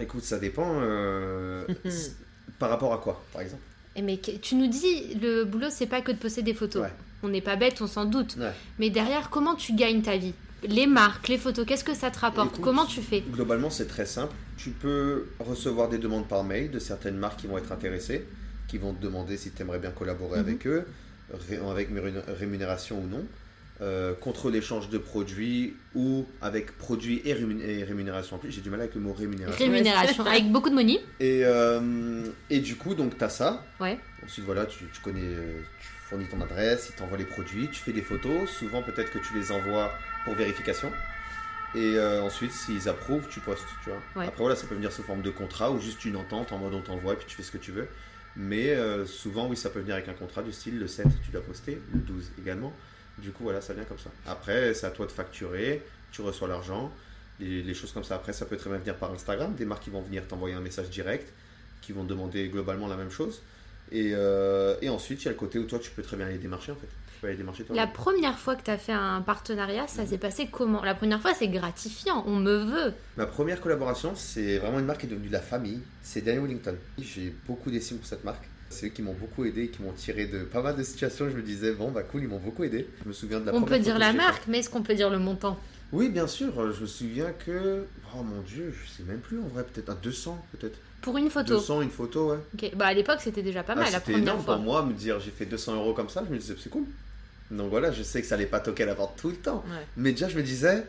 [0.00, 0.68] Écoute, ça dépend.
[0.82, 1.64] euh,
[2.58, 3.62] par rapport à quoi, par exemple
[3.96, 6.82] Eh mais tu nous dis, le boulot, c'est pas que de poster des photos.
[6.82, 6.92] Ouais.
[7.22, 8.36] On n'est pas bête, on s'en doute.
[8.38, 8.52] Ouais.
[8.78, 10.34] Mais derrière, comment tu gagnes ta vie?
[10.68, 12.54] Les marques, les photos, qu'est-ce que ça te rapporte?
[12.54, 13.20] Écoute, Comment tu fais?
[13.20, 14.34] Globalement, c'est très simple.
[14.56, 18.24] Tu peux recevoir des demandes par mail de certaines marques qui vont être intéressées,
[18.66, 20.46] qui vont te demander si tu aimerais bien collaborer Mhm.
[20.46, 20.84] avec eux,
[21.70, 23.24] avec rémun- rémunération ou non,
[23.80, 28.50] euh, contre l'échange de produits ou avec produits et, rémun- et rémunération en plus.
[28.50, 29.64] J'ai du mal avec le mot rémunération.
[29.64, 30.98] Rémunération, avec beaucoup de money.
[31.20, 33.64] Et, euh, et du coup, donc, tu as ça.
[33.80, 33.98] Ouais.
[34.24, 35.20] Ensuite, voilà, tu, tu connais,
[35.80, 38.50] tu fournis ton adresse, ils t'envoient les produits, tu fais des photos.
[38.50, 39.92] Souvent, peut-être que tu les envoies
[40.24, 40.90] pour vérification.
[41.74, 43.98] Et euh, ensuite, s'ils approuvent, tu postes, tu vois.
[44.16, 44.26] Ouais.
[44.26, 46.72] Après, voilà, ça peut venir sous forme de contrat ou juste une entente en mode
[46.74, 47.86] on t'envoie et puis tu fais ce que tu veux.
[48.36, 51.30] Mais euh, souvent, oui, ça peut venir avec un contrat du style le 7, tu
[51.30, 52.72] dois poster, le 12 également.
[53.22, 54.10] Du coup, voilà, ça vient comme ça.
[54.26, 55.82] Après, c'est à toi de facturer,
[56.12, 56.92] tu reçois l'argent,
[57.40, 58.14] les, les choses comme ça.
[58.16, 60.60] Après, ça peut très bien venir par Instagram, des marques qui vont venir t'envoyer un
[60.60, 61.32] message direct,
[61.80, 63.42] qui vont demander globalement la même chose.
[63.90, 66.28] Et, euh, et ensuite, il y a le côté où toi, tu peux très bien
[66.28, 66.86] les démarcher en fait.
[67.14, 70.06] Tu peux aller démarcher toi La première fois que tu as fait un partenariat, ça
[70.06, 70.84] s'est passé comment?
[70.84, 72.94] La première fois, c'est gratifiant, on me veut.
[73.16, 75.80] Ma première collaboration, c'est vraiment une marque qui est devenue de la famille.
[76.02, 76.76] C'est Daniel Wellington.
[76.98, 78.44] J'ai beaucoup d'estime pour cette marque.
[78.70, 81.28] C'est eux qui m'ont beaucoup aidé, qui m'ont tiré de pas mal de situations.
[81.30, 82.86] Je me disais, bon, bah cool, ils m'ont beaucoup aidé.
[83.02, 84.94] Je me souviens de la On première peut dire la marque, mais est-ce qu'on peut
[84.94, 85.58] dire le montant?
[85.92, 86.52] Oui, bien sûr.
[86.72, 87.84] Je me souviens que.
[88.14, 90.78] Oh mon dieu, je sais même plus en vrai, peut-être à 200, peut-être.
[91.00, 91.54] Pour une photo?
[91.54, 92.38] 200, une photo, ouais.
[92.54, 94.54] Ok, bah à l'époque, c'était déjà pas Ah, mal la C'était première énorme fois.
[94.56, 96.24] pour moi, me dire j'ai fait 200 euros comme ça.
[96.28, 96.84] Je me disais, c'est cool.
[97.50, 99.64] Donc voilà, je sais que ça allait pas toquer à la porte tout le temps.
[99.66, 99.86] Ouais.
[99.96, 100.84] Mais déjà, je me disais,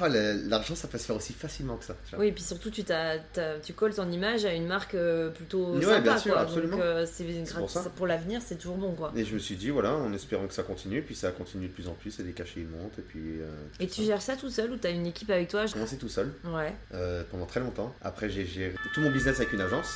[0.00, 1.94] ah, la- l'argent, ça peut se faire aussi facilement que ça.
[2.08, 2.16] tu.
[2.16, 5.30] Oui, et puis surtout, tu, t'as- t'as- tu colles ton image à une marque euh,
[5.30, 6.00] plutôt Ouais, sympa.
[6.00, 6.42] bien sûr, quoi.
[6.42, 6.76] absolument.
[6.76, 8.92] Donc, euh, c'est pour pour l'avenir, c'est toujours bon.
[8.92, 9.12] quoi.
[9.16, 11.68] Et je me suis dit, voilà, en espérant que ça continue, puis ça a continué
[11.68, 13.40] de plus en plus, et les cachets ils montent, et puis.
[13.40, 14.06] euh, Et tu ça.
[14.06, 16.30] gères ça tout seul ou t'as une équipe avec toi J'ai commencé tout seul?
[16.44, 16.74] Ouais.
[16.94, 17.94] euh, pendant très longtemps.
[18.02, 19.94] Après, j'ai géré tout mon business avec une agence,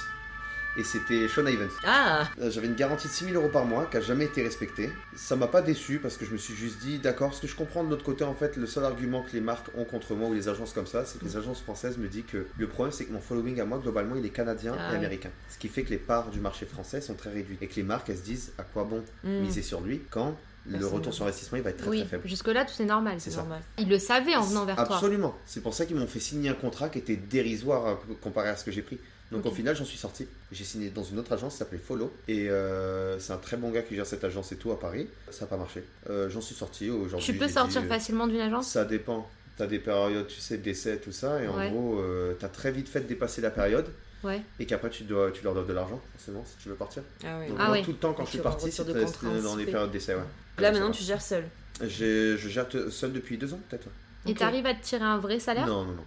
[0.77, 1.69] et c'était Sean Evans.
[1.85, 4.91] Ah Euh, J'avais une garantie de 6000 euros par mois qui a jamais été respectée.
[5.15, 7.55] Ça m'a pas déçu parce que je me suis juste dit, d'accord, ce que je
[7.55, 10.29] comprends de l'autre côté, en fait, le seul argument que les marques ont contre moi
[10.29, 12.93] ou les agences comme ça, c'est que les agences françaises me disent que le problème,
[12.93, 14.97] c'est que mon following à moi, globalement, il est canadien Ah et ouais.
[14.99, 15.31] américain.
[15.49, 17.83] Ce qui fait que les parts du marché français sont très réduites et que les
[17.85, 21.13] marques, elles se disent, à quoi bon Hmm, miser sur lui quand le Personne retour
[21.13, 22.27] sur investissement, il va être très Oui, très faible.
[22.27, 23.17] jusque-là, tout est normal.
[23.19, 23.61] C'est normal.
[23.79, 24.97] Ils le savaient en venant vers toi.
[24.97, 25.37] Absolument.
[25.45, 28.57] C'est pour ça qu'ils m'ont fait signer un contrat qui était dérisoire euh, comparé à
[28.57, 28.99] ce que j'ai pris.
[29.33, 30.27] Donc au final, j'en suis sorti.
[30.53, 32.13] J'ai signé dans une autre agence qui s'appelait Follow.
[32.29, 35.09] Et euh, c'est un très bon gars qui gère cette agence et tout à Paris.
[35.31, 35.83] Ça n'a pas marché.
[36.09, 37.33] Euh, j'en suis sorti aujourd'hui.
[37.33, 38.69] Tu peux sortir dit, euh, facilement d'une agence?
[38.69, 39.29] Ça dépend.
[39.57, 41.43] T'as des périodes, tu sais, d'essai, tout ça.
[41.43, 41.71] Et en Ouais.
[41.71, 43.87] gros, euh, t'as très vite fait dépasser la période.
[44.23, 44.41] Ouais.
[44.59, 47.03] Et qu'après, tu, dois, tu leur donnes de l'argent, forcément, si tu veux partir.
[47.25, 47.49] Ah oui.
[47.49, 47.83] Donc Ah moi, ouais.
[47.83, 50.15] tout le temps, quand Et je suis tu parti, de c'était dans les périodes d'essai,
[50.15, 50.23] ouais.
[50.59, 51.45] Là maintenant, tu gères seul.
[51.83, 53.89] Je gère te- seul depuis deux ans, peut-être.
[54.27, 55.67] Et t'arrives à te tirer un vrai salaire?
[55.67, 56.05] Non, non, non.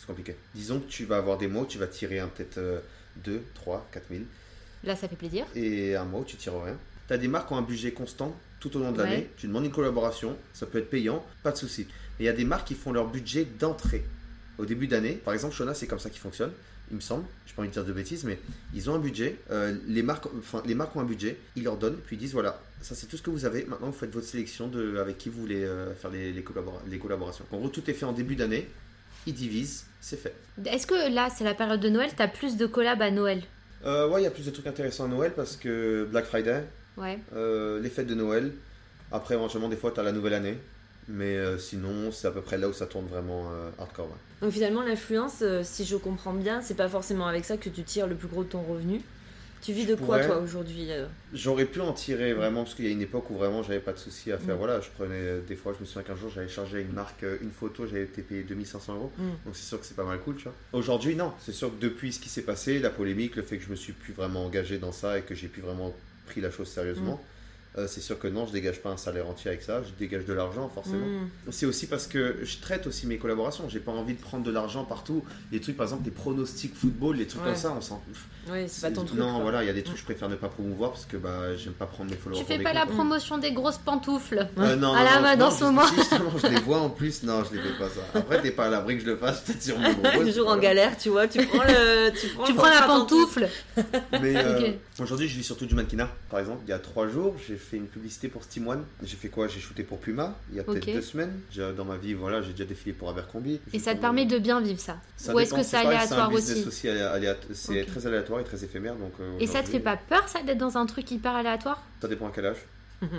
[0.00, 0.34] C'est compliqué.
[0.54, 2.80] Disons que tu vas avoir des mois où tu vas tirer un peut-être euh,
[3.24, 4.22] 2, 3, 4 000.
[4.84, 5.44] Là, ça fait plaisir.
[5.54, 6.78] Et un mois où tu tires rien.
[7.06, 9.04] Tu as des marques qui ont un budget constant tout au long de Ouais.
[9.04, 9.30] l'année.
[9.36, 11.86] Tu demandes une collaboration, ça peut être payant, pas de souci.
[12.18, 14.02] Mais il y a des marques qui font leur budget d'entrée.
[14.58, 16.52] Au début d'année, par exemple, Shona, c'est comme ça qu'ils fonctionnent,
[16.90, 17.24] il me semble.
[17.46, 18.38] Je pas envie de dire de bêtises, mais
[18.74, 19.36] ils ont un budget.
[19.50, 22.32] euh, les, marques, enfin, les marques ont un budget, ils leur donnent, puis ils disent
[22.32, 23.64] voilà, ça c'est tout ce que vous avez.
[23.64, 26.80] Maintenant, vous faites votre sélection de avec qui vous voulez euh, faire les, les, collabora-
[26.88, 27.44] les collaborations.
[27.52, 28.68] En gros, tout est fait en début d'année.
[29.26, 30.34] Ils divisent, c'est fait.
[30.64, 33.42] Est-ce que là, c'est la période de Noël, t'as plus de collabs à Noël
[33.84, 36.64] Euh, ouais, il y a plus de trucs intéressants à Noël parce que Black Friday,
[36.96, 37.18] Ouais.
[37.34, 38.52] euh, les fêtes de Noël.
[39.12, 40.58] Après, éventuellement, des fois, tu as la nouvelle année.
[41.08, 44.06] Mais euh, sinon, c'est à peu près là où ça tourne vraiment euh, hardcore.
[44.06, 44.12] ouais.
[44.42, 47.82] Donc finalement, l'influence, euh, si je comprends bien, c'est pas forcément avec ça que tu
[47.82, 49.00] tires le plus gros de ton revenu.
[49.62, 52.88] Tu vis de quoi toi aujourd'hui euh J'aurais pu en tirer vraiment parce qu'il y
[52.88, 54.54] a une époque où vraiment j'avais pas de soucis à faire.
[54.54, 54.58] Mm.
[54.58, 57.22] Voilà, je prenais euh, des fois, je me souviens qu'un jour j'avais chargé une marque
[57.24, 59.12] euh, une photo, j'avais été payé 2500 euros.
[59.18, 59.22] Mm.
[59.44, 60.54] Donc c'est sûr que c'est pas mal cool, tu vois.
[60.72, 61.32] Aujourd'hui, non.
[61.38, 63.76] C'est sûr que depuis ce qui s'est passé, la polémique, le fait que je me
[63.76, 65.94] suis plus vraiment engagé dans ça et que j'ai plus vraiment
[66.26, 67.20] pris la chose sérieusement,
[67.78, 69.82] euh, c'est sûr que non, je dégage pas un salaire entier avec ça.
[69.82, 71.06] Je dégage de l'argent, forcément.
[71.06, 71.28] Mm.
[71.52, 73.68] C'est aussi parce que je traite aussi mes collaborations.
[73.68, 75.22] J'ai pas envie de prendre de l'argent partout.
[75.52, 77.48] Les trucs, par exemple, des pronostics football, les trucs Ouais.
[77.48, 78.02] comme ça, on s'en.
[78.50, 79.18] Oui, c'est pas ton truc.
[79.18, 79.42] Non, quoi.
[79.42, 81.56] voilà, il y a des trucs que je préfère ne pas promouvoir parce que bah,
[81.56, 82.40] j'aime pas prendre mes followers.
[82.40, 82.94] Tu fais pas la comptes.
[82.96, 85.86] promotion des grosses pantoufles Euh, non, à non, la non, mode non, en ce moment.
[85.86, 87.22] si, justement, je les vois en plus.
[87.22, 88.00] Non, je les fais pas ça.
[88.18, 90.24] Après, t'es pas à l'abri que je le fasse, peut-être sur mon gros.
[90.24, 91.28] Toujours en galère, tu vois.
[91.28, 92.10] Tu prends le.
[92.18, 93.48] Tu prends, Tu le prends la pantoufle
[94.20, 96.08] Mais euh, aujourd'hui, je vis surtout du mannequinat.
[96.30, 98.84] Par exemple, il y a trois jours, j'ai fait une publicité pour Steam One.
[99.02, 99.46] J'ai fait quoi?
[99.48, 100.34] J'ai shooté pour Puma.
[100.50, 101.40] Il y a peut-être deux semaines.
[101.76, 103.60] Dans ma vie, voilà, j'ai déjà défilé pour Abercrombie.
[103.72, 106.88] Et ça te permet de bien vivre ça Ça Ou est-ce que c'est aléatoire aussi
[106.88, 108.96] aléat- C'est très aléatoire et très éphémère.
[108.96, 111.82] Donc, euh, Et ça te fait pas peur ça d'être dans un truc hyper aléatoire?
[112.00, 112.58] Ça dépend à quel âge.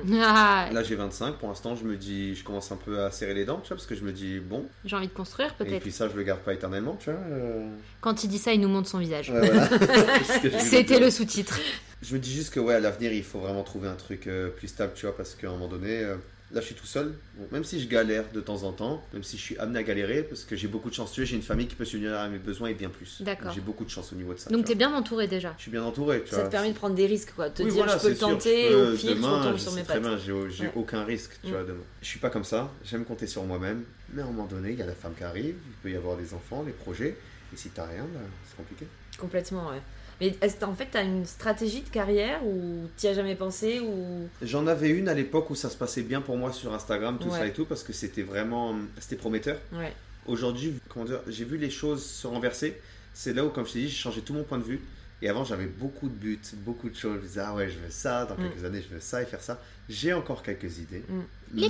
[0.08, 1.38] Là, j'ai 25.
[1.38, 3.78] Pour l'instant, je me dis, je commence un peu à serrer les dents, tu vois,
[3.78, 4.65] parce que je me dis, bon.
[4.86, 5.82] J'ai envie de construire Et peut-être.
[5.82, 7.20] puis ça, je le garde pas éternellement, tu vois.
[7.32, 7.67] euh.
[8.00, 9.30] Quand il dit ça, il nous montre son visage.
[9.32, 9.70] Ouais, voilà.
[10.60, 11.60] C'était le sous-titre.
[12.02, 14.50] Je me dis juste que ouais, à l'avenir, il faut vraiment trouver un truc euh,
[14.50, 16.15] plus stable, tu vois, parce qu'à un moment donné, euh,
[16.54, 17.14] là, je suis tout seul.
[17.38, 19.84] Bon, même si je galère de temps en temps, même si je suis amené à
[19.84, 22.28] galérer, parce que j'ai beaucoup de chance, tu j'ai une famille qui peut subvenir à
[22.30, 23.22] mes besoins et bien plus.
[23.22, 23.52] D'accord.
[23.54, 24.50] J'ai beaucoup de chance au niveau de ça.
[24.50, 24.88] Donc tu t'es vois.
[24.90, 25.54] bien entouré déjà.
[25.58, 26.46] Je suis bien entouré, tu Ça vois.
[26.46, 27.50] te permet de prendre des risques, quoi.
[27.50, 29.10] Te Oui, dire, voilà, je peux le c'est sûr, tenter, je et peux, au pire,
[29.10, 30.04] je demain, retombe je sur mes très pattes.
[30.04, 30.72] bien, j'ai Ouais.
[30.76, 31.52] aucun risque, tu Mm.
[31.52, 31.84] vois, demain.
[32.02, 33.84] Je suis pas comme ça, j'aime compter sur moi-même,
[34.14, 35.96] mais à un moment donné, il y a la femme qui arrive, il peut y
[35.96, 37.18] avoir des enfants, des projets,
[37.54, 38.88] et si t'as rien, bah, c'est compliqué.
[39.18, 39.82] Complètement, ouais.
[40.21, 43.79] Mais est-ce que, en fait, t'as une stratégie de carrière ou t'y as jamais pensé
[43.81, 44.27] ou?
[44.41, 47.27] J'en avais une à l'époque où ça se passait bien pour moi sur Instagram, tout
[47.29, 47.39] Ouais.
[47.39, 49.57] ça et tout, parce que c'était vraiment, c'était prometteur.
[49.73, 49.91] ouais.
[50.27, 52.79] Aujourd'hui, comment dire, j'ai vu les choses se renverser.
[53.13, 54.79] C'est là où, comme je t'ai dit, j'ai changé tout mon point de vue.
[55.23, 57.15] Et avant, j'avais beaucoup de buts, beaucoup de choses.
[57.15, 58.49] Je me disais, ah ouais, je veux ça, dans Mm.
[58.49, 59.60] quelques années, je veux ça et faire ça.
[59.89, 61.03] J'ai encore quelques idées.
[61.10, 61.21] Mm.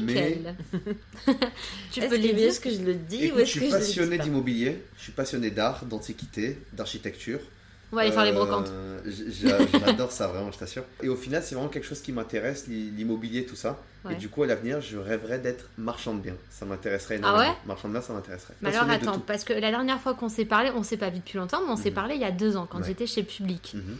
[0.03, 0.41] Mais
[1.91, 2.47] Tu Est-ce peux que, les dire?
[2.49, 4.23] est-ce que je le dis ou est-ce je que suis je passionné pas?
[4.25, 7.39] d'immobilier, je suis passionné d'art, d'antiquité, d'architecture.
[7.91, 8.69] On va aller faire les brocantes.
[8.69, 8.99] Euh,
[9.85, 10.83] J'adore ça vraiment, je t'assure.
[11.03, 13.79] Et au final, c'est vraiment quelque chose qui m'intéresse, l'i- l'immobilier, tout ça.
[14.05, 14.13] Ouais.
[14.13, 16.35] Et du coup, à l'avenir, je rêverais d'être marchand de biens.
[16.49, 17.49] Ça m'intéresserait Ah énormément.
[17.51, 17.57] ouais?
[17.65, 18.53] Marchand de biens, ça m'intéresserait.
[18.61, 21.17] Mais alors attends, parce que la dernière fois qu'on s'est parlé, on s'est pas vu
[21.19, 21.95] depuis longtemps, mais on s'est Mhm.
[21.95, 22.83] parlé il y a deux ans, quand Ouais.
[22.87, 23.73] j'étais chez Public.
[23.75, 23.97] Mhm,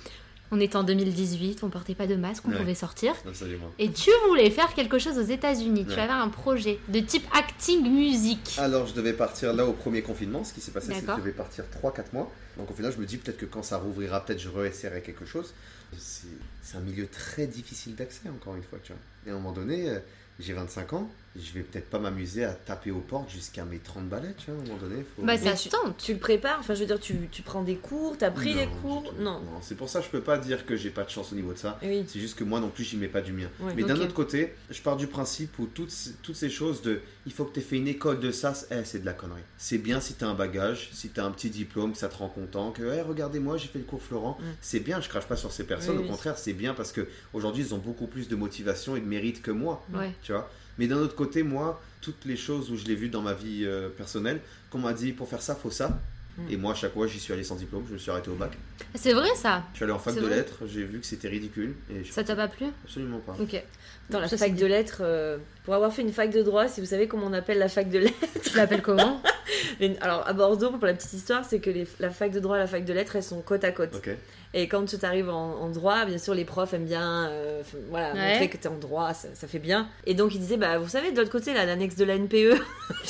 [0.53, 2.57] On était en 2018, on portait pas de masque, on Ouais.
[2.57, 3.13] pouvait sortir.
[3.25, 3.71] absolument.
[3.79, 5.85] Et tu voulais faire quelque chose aux États-Unis.
[5.87, 8.55] Tu avais un projet de type acting musique.
[8.57, 10.43] Alors, je devais partir là au premier confinement.
[10.43, 12.29] Ce qui s'est passé, c'est que je devais partir 3-4 mois.
[12.57, 15.25] Donc, au final, je me dis peut-être que quand ça rouvrira, peut-être je réessayerai quelque
[15.25, 15.53] chose.
[15.97, 16.27] C'est
[16.61, 19.01] c'est un milieu très difficile d'accès, encore une fois, tu vois.
[19.25, 19.99] Et à un moment donné, euh,
[20.39, 21.09] j'ai 25 ans.
[21.39, 24.59] Je vais peut-être pas m'amuser à taper aux portes jusqu'à mes 30 balais, tu vois.
[24.59, 25.21] À un moment donné, faut...
[25.23, 25.95] Bah ça se tente.
[25.97, 28.59] Tu le prépares Enfin, je veux dire, tu, tu prends des cours, t'as pris Non,
[28.61, 29.21] des cours tout.
[29.21, 29.41] Non.
[29.61, 31.53] c'est pour ça que je peux pas dire que j'ai pas de chance au niveau
[31.53, 31.79] de ça.
[31.83, 32.03] Oui.
[32.05, 33.47] C'est juste que moi non plus, j'y mets pas du mien.
[33.61, 33.71] Ouais.
[33.77, 36.99] Mais d'un autre côté, je pars du principe où toutes, ces- toutes ces choses de
[37.25, 39.13] il faut que tu aies fait une école de ça, c'est eh, c'est de la
[39.13, 39.39] connerie.
[39.57, 42.09] C'est bien si tu as un bagage, si tu as un petit diplôme, que ça
[42.09, 44.37] te rend content, que Eh, regardez-moi, j'ai fait le cours Florent.
[44.41, 44.43] Mm.
[44.59, 46.09] C'est bien, je crache pas sur ces personnes, Oui, au oui.
[46.09, 49.41] contraire, c'est bien parce que aujourd'hui ils ont beaucoup plus de motivation et de mérite
[49.41, 49.85] que moi.
[49.93, 50.11] Ouais.
[50.23, 53.21] Tu vois Mais d'un autre côté, moi, toutes les choses où je l'ai vu dans
[53.21, 55.99] ma vie euh, personnelle, qu'on m'a dit pour faire ça, faut ça.
[56.37, 56.49] Mm.
[56.51, 58.35] Et moi, à chaque fois, j'y suis allé sans diplôme, je me suis arrêté au
[58.35, 58.51] bac.
[58.95, 59.63] C'est vrai ça.
[59.73, 61.75] Je suis allé en fac de vrai lettres, j'ai vu que c'était ridicule.
[61.89, 62.67] Et je Ça t'a pas plu?
[62.85, 63.35] Absolument pas.
[63.39, 63.61] Ok.
[64.09, 66.79] Dans la Ça, fac de lettres, euh, pour avoir fait une fac de droit, si
[66.81, 68.17] vous savez comment on appelle la fac de lettres.
[68.43, 69.21] Tu l'appelles comment?
[70.01, 72.59] Alors, à Bordeaux, pour la petite histoire, c'est que les- la fac de droit et
[72.59, 73.93] la fac de lettres, elles sont côte à côte.
[73.95, 74.09] Ok.
[74.53, 78.13] Et quand tu arrives en, en droit, bien sûr, les profs aiment bien euh, voilà,
[78.13, 78.31] Ouais.
[78.31, 79.87] montrer que tu es en droit, ça, ça fait bien.
[80.05, 82.59] Et donc, ils disaient, bah, vous savez, de l'autre côté, là, l'annexe de la NPE,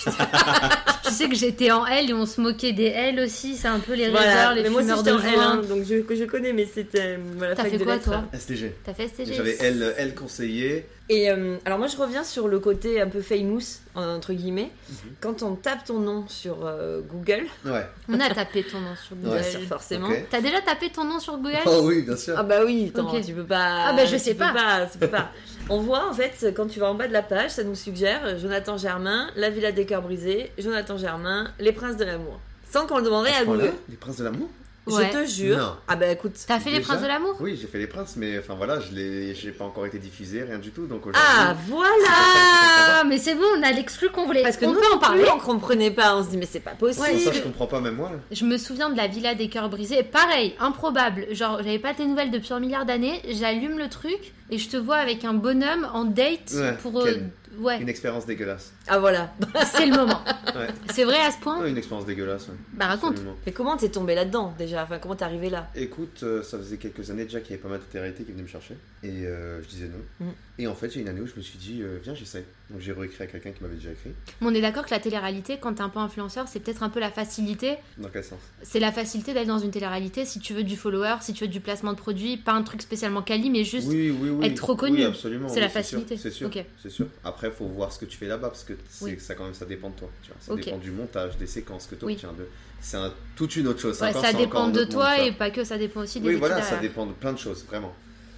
[1.03, 3.55] Tu sais que j'étais en L et on se moquait des L aussi.
[3.55, 4.27] C'est un peu les voilà.
[4.35, 5.75] rêveurs, les mais moi aussi, fumeurs j'étais de en L1, joint.
[5.75, 8.05] donc je, que je connais, mais c'était euh, voilà, T'as fait de quoi, lettres.
[8.05, 8.75] toi STG.
[8.83, 10.85] T'as fait STG J'avais elle, elle conseiller.
[11.09, 14.69] Et euh, alors moi je reviens sur le côté un peu famous entre guillemets.
[14.89, 14.95] Mhm.
[15.19, 17.85] Quand on tape ton nom sur euh, Google, Ouais.
[18.07, 19.35] On a tapé ton nom sur Google.
[19.35, 19.41] Ouais.
[19.41, 20.07] bien sûr forcément.
[20.07, 20.25] Ok.
[20.29, 22.35] T'as déjà tapé ton nom sur Google Oh oui, bien sûr.
[22.37, 23.25] Ah bah oui, attends, Ok.
[23.25, 23.87] tu peux pas.
[23.87, 24.87] Ah bah, je tu sais peux pas.
[24.89, 25.31] tu peux pas.
[25.69, 28.39] On voit en fait quand tu vas en bas de la page, ça nous suggère
[28.39, 32.39] Jonathan Germain, La Villa des cœurs brisés, Jonathan Germain, Les Princes de l'amour.
[32.71, 33.77] Sans qu'on le demanderait à Voilà, Google.
[33.89, 34.49] les princes de l'amour?
[34.87, 35.11] Ouais.
[35.13, 35.57] Je te jure.
[35.57, 35.75] Non.
[35.87, 36.33] Ah bah écoute.
[36.47, 37.35] T'as fait les princes de l'amour?
[37.39, 38.87] Oui, j'ai fait les princes, mais enfin voilà, je
[39.35, 40.87] j'ai pas encore été diffusé, rien du tout.
[40.87, 41.93] Donc aujourd'hui, Ah voilà.
[42.09, 44.41] Ah, mais c'est bon, on a l'exclu qu'on voulait.
[44.41, 45.23] Parce que on nous, peut en parler.
[45.35, 46.15] on comprenait pas.
[46.17, 47.05] On se dit mais c'est pas possible.
[47.05, 48.09] Ouais, ça je comprends pas même moi.
[48.11, 48.17] là.
[48.31, 50.01] Je me souviens de la villa des cœurs brisés.
[50.01, 51.27] Pareil, improbable.
[51.31, 53.21] Genre, j'avais pas tes nouvelles depuis un milliard d'années.
[53.29, 56.99] J'allume le truc et je te vois avec un bonhomme en date Ouais, pour.
[57.01, 58.71] euh, quel- Ouais, Une expérience dégueulasse.
[58.87, 59.33] Ah voilà.
[59.65, 60.21] c'est le moment.
[60.55, 60.67] Ouais.
[60.93, 62.47] C'est vrai à ce point Ouais, une expérience dégueulasse.
[62.47, 62.55] ouais.
[62.73, 63.11] Bah raconte.
[63.11, 63.35] Absolument.
[63.45, 64.83] Mais comment t'es tombé là-dedans déjà?
[64.83, 65.69] Enfin comment t'es arrivé là?
[65.75, 68.31] Écoute, euh, ça faisait quelques années déjà qu'il y avait pas mal de télé-réalités qui
[68.31, 68.75] venaient me chercher.
[69.03, 70.25] Et euh, je disais non.
[70.25, 70.33] Mhm.
[70.59, 72.13] Et en fait, il y a une année où je me suis dit, euh, viens,
[72.13, 72.45] j'essaie.
[72.69, 74.11] Donc j'ai réécrit à quelqu'un qui m'avait déjà écrit.
[74.41, 76.89] Mais on est d'accord que la télé-réalité, quand t'es un peu influenceur, c'est peut-être un
[76.89, 77.77] peu la facilité.
[77.97, 78.39] Dans quel sens?
[78.61, 81.49] C'est la facilité d'aller dans une télé-réalité si tu veux du follower, si tu veux
[81.49, 83.87] du placement de produit, pas un truc spécialement quali, mais juste.
[83.89, 84.45] Oui, oui, oui.
[84.45, 84.97] être reconnu.
[84.99, 85.47] Oui, absolument.
[85.49, 86.17] C'est oui, la facilité.
[86.17, 86.49] C'est sûr.
[86.87, 87.07] Sûr.
[87.23, 89.17] Après, faut voir ce que tu fais là-bas parce que c'est Oui.
[89.19, 90.09] ça quand même ça dépend de toi.
[90.21, 90.37] Tu vois.
[90.39, 92.13] Ça dépend du montage, des séquences que tu Oui.
[92.13, 92.33] obtiens.
[92.33, 92.45] De...
[92.81, 93.99] C'est un- toute une autre chose.
[94.01, 96.35] Ouais, Encore, ça dépend de toi monde, et pas que, ça dépend aussi des Oui,
[96.35, 97.93] voilà, ça dépend de plein de choses, vraiment.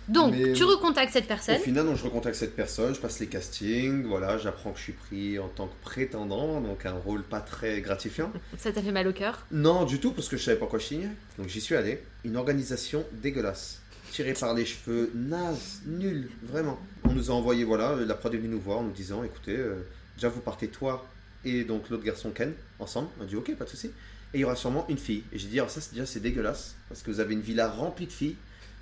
[0.09, 1.55] Donc, Mais- tu recontactes cette personne.
[1.55, 4.83] Au final, donc, je recontacte cette personne, je passe les castings, voilà, j'apprends que je
[4.83, 8.29] suis pris en tant que prétendant, donc un rôle pas très gratifiant.
[8.57, 9.45] Ça t'a fait mal au cœur?
[9.51, 11.09] Non, du tout, parce que je savais pas quoi je signais.
[11.37, 12.03] Donc j'y suis allé.
[12.25, 13.79] Une organisation dégueulasse.
[14.13, 16.79] Tirée par les cheveux, naze, nul, vraiment.
[17.03, 19.55] On nous a envoyé, voilà, la prod est venue nous voir en nous disant, écoutez,
[19.57, 19.77] euh,
[20.15, 21.03] déjà vous partez toi
[21.43, 23.07] et donc l'autre garçon Ken, ensemble.
[23.19, 23.87] On a dit, ok, pas de souci.
[23.87, 25.23] Et il y aura sûrement une fille.
[25.33, 27.67] Et j'ai dit, alors ça, c'est- déjà, c'est dégueulasse, parce que vous avez une villa
[27.67, 28.35] remplie de filles.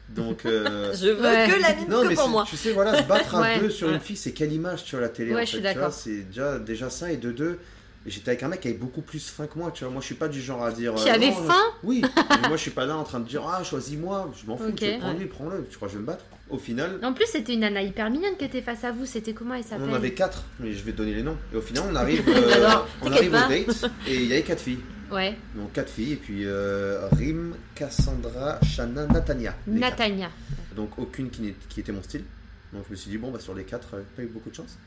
[0.10, 0.46] Donc...
[0.46, 1.48] euh, Je veux Ouais.
[1.50, 2.44] que l'anime non, que mais pour moi.
[2.46, 3.94] tu sais, voilà, se battre à Ouais, deux sur ouais.
[3.94, 5.70] une fille, c'est quelle image tu vois, à la télé Ouais, en je suis fait,
[5.70, 5.94] tu vois, d'accord.
[5.94, 7.58] C'est déjà, déjà ça, et de deux,
[8.06, 9.92] j'étais avec un mec qui avait beaucoup plus faim que moi, tu vois.
[9.94, 10.94] Moi, je suis pas du genre à dire.
[10.96, 12.02] Qui euh, avait non, faim Oui,
[12.42, 14.66] mais moi, je suis pas là en train de dire, ah, choisis-moi, je m'en fous,
[14.70, 14.76] Ok.
[14.76, 15.20] tu veux prendre Ouais.
[15.20, 17.60] lui, prends-le, tu crois que je vais me battre Au final, En plus, c'était une
[17.62, 19.06] nana hyper mignonne qui était face à vous.
[19.06, 21.38] C'était comment elle on s'appelle en avait quatre, mais je vais donner les noms.
[21.54, 24.62] Et au final, on arrive, euh, on arrive au date, et il y avait quatre
[24.62, 24.80] filles.
[25.12, 29.54] Ouais, Donc, quatre filles, et puis euh, Rim, Cassandra, Shanna, Natania.
[29.68, 30.30] Natania.
[30.76, 32.24] Donc aucune qui, qui était mon style.
[32.72, 34.56] Donc je me suis dit, bon, bah, sur les quatre, euh, pas eu beaucoup de
[34.56, 34.78] chance.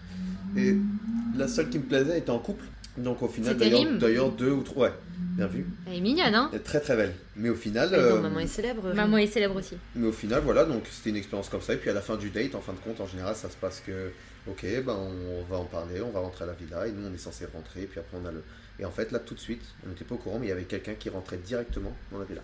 [0.57, 0.77] Et
[1.37, 2.65] la seule qui me plaisait était en couple.
[2.97, 4.87] Donc au final, d'ailleurs, deux ou trois.
[4.87, 4.93] Ouais,
[5.37, 5.67] bien vu.
[5.87, 7.13] Elle est mignonne, hein Elle est très très belle.
[7.37, 8.95] Mais au final, euh, donc, maman est célèbre.
[8.95, 9.77] Maman est célèbre aussi.
[9.97, 11.75] mais au final, voilà, donc c'était une expérience comme ça.
[11.75, 13.57] Et puis à la fin du date, en fin de compte, en général, ça se
[13.57, 14.11] passe que,
[14.49, 17.13] ok, ben on va en parler, on va rentrer à la villa, et nous on
[17.13, 18.43] est censé rentrer, et puis après on a le.
[18.79, 20.53] Et en fait, là tout de suite, on n'était pas au courant, mais il y
[20.53, 22.43] avait quelqu'un qui rentrait directement dans la villa.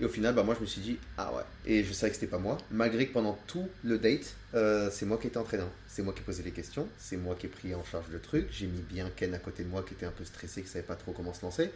[0.00, 1.42] Et au final, bah, moi je me suis dit, ah ouais.
[1.66, 5.06] Et je savais que c'était pas moi, malgré que pendant tout le date, euh, c'est
[5.06, 5.70] moi qui étais entraînant.
[5.86, 8.46] C'est moi qui posais les questions, c'est moi qui ai pris en charge le truc.
[8.50, 10.82] J'ai mis bien Ken à côté de moi qui était un peu stressé, qui savait
[10.84, 11.70] pas trop comment se lancer.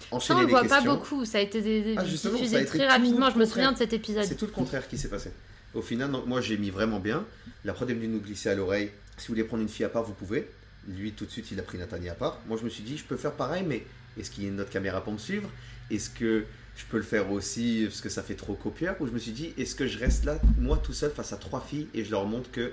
[0.00, 1.24] Ça, enchaîner on le voit pas beaucoup.
[1.24, 3.30] Ça a été des- Ah, ça a diffusé été très rapidement.
[3.30, 4.24] Je me souviens de cet épisode.
[4.24, 5.30] C'est tout le contraire qui s'est passé.
[5.74, 7.24] Au final, moi j'ai mis vraiment bien.
[7.64, 8.90] La prod est venue nous glisser à l'oreille.
[9.16, 10.46] Si vous voulez prendre une fille à part, vous pouvez.
[10.88, 12.40] Lui, tout de suite, il a pris Nathalie à part.
[12.48, 13.84] Moi, je me suis dit, je peux faire pareil, mais
[14.18, 15.48] est-ce qu'il y a une autre caméra pour me suivre?
[15.90, 16.44] Est-ce que
[16.76, 19.32] je peux le faire aussi parce que ça fait trop copieur Ou je me suis
[19.32, 22.10] dit, est-ce que je reste là, moi tout seul, face à trois filles et je
[22.10, 22.72] leur montre que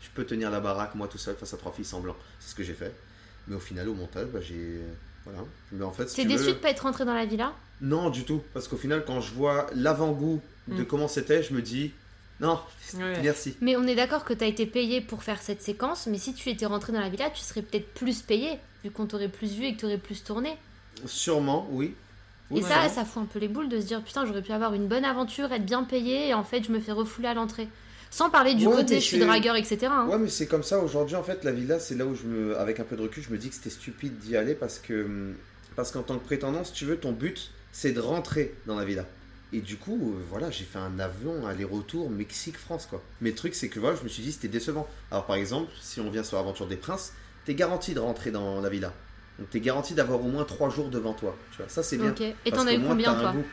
[0.00, 2.54] je peux tenir la baraque, moi tout seul, face à trois filles semblant C'est ce
[2.54, 2.94] que j'ai fait.
[3.48, 4.80] Mais au final, au montage, bah, j'ai.
[5.24, 5.40] Voilà.
[5.72, 7.52] Mais en fait, si T'es tu déçu veux- de pas être rentré dans la villa?
[7.80, 8.42] Non, du tout.
[8.54, 10.86] Parce qu'au final, quand je vois l'avant-goût de Mm.
[10.86, 11.92] comment c'était, je me dis,
[12.40, 12.60] non,
[12.94, 13.20] Ouais.
[13.22, 13.56] merci.
[13.60, 16.48] Mais on est d'accord que t'as été payé pour faire cette séquence, mais si tu
[16.50, 19.64] étais rentré dans la villa, tu serais peut-être plus payé, vu qu'on t'aurait plus vu
[19.64, 20.56] et que t'aurais plus tourné.
[21.06, 21.94] Sûrement, oui.
[22.50, 24.52] Oui, et ça, ça fout un peu les boules de se dire putain, j'aurais pu
[24.52, 27.34] avoir une bonne aventure, être bien payé, et en fait, je me fais refouler à
[27.34, 27.68] l'entrée.
[28.10, 29.88] Sans parler du Ouais, côté je suis dragueur, etc.
[29.90, 30.06] hein.
[30.08, 31.14] Ouais, mais c'est comme ça aujourd'hui.
[31.16, 33.30] En fait, la villa, c'est là où je me, avec un peu de recul, je
[33.30, 35.34] me dis que c'était stupide d'y aller parce que,
[35.76, 38.86] parce qu'en tant que prétendant, si tu veux, ton but, c'est de rentrer dans la
[38.86, 39.04] villa.
[39.52, 43.02] Et du coup, euh, voilà, j'ai fait un avion aller-retour Mexique-France, quoi.
[43.20, 44.86] Mais le truc, c'est que voilà, je me suis dit, c'était décevant.
[45.10, 47.12] Alors, par exemple, si on vient sur Aventure des Princes,
[47.44, 48.92] t'es garanti de rentrer dans la villa.
[49.38, 51.36] Donc, t'es garanti d'avoir au moins trois jours devant toi.
[51.52, 52.10] Tu vois, ça, c'est bien.
[52.10, 52.22] Ok.
[52.44, 53.44] Et t'en as eu combien, toi goût.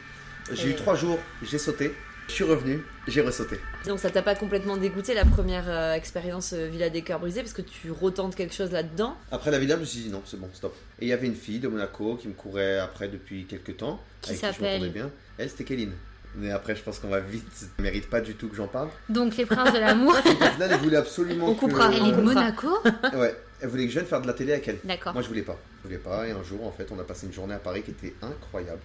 [0.51, 1.93] J'ai Et- eu trois jours, j'ai sauté,
[2.27, 3.59] je suis revenu, j'ai ressauté.
[3.87, 7.41] Donc ça t'a pas complètement dégoûté la première euh, expérience euh, Villa des cœurs brisés
[7.41, 9.15] parce que tu retentes quelque chose là-dedans?
[9.31, 10.75] Après la villa, je me suis dit non, c'est bon, stop.
[10.99, 13.99] Et il y avait une fille de Monaco qui me courait après depuis quelques temps.
[14.21, 15.09] Qui s'appelle bien.
[15.37, 15.93] Elle, c'était Kéline.
[16.37, 17.45] Mais après, je pense qu'on va vite.
[17.53, 18.89] Ça mérite pas du tout que j'en parle.
[19.07, 20.11] Donc, les princes de l'amour.
[20.25, 21.47] Au final, elle voulait absolument.
[21.47, 21.89] On que- coupera.
[21.93, 22.21] Elle est de.
[22.21, 22.67] Monaco?
[23.15, 24.79] Ouais, elle voulait que je vienne faire de la télé avec elle.
[24.83, 25.13] D'accord.
[25.13, 25.57] Moi, je voulais pas.
[25.81, 26.27] Je voulais pas.
[26.27, 28.81] Et un jour, en fait, on a passé une journée à Paris qui était incroyable.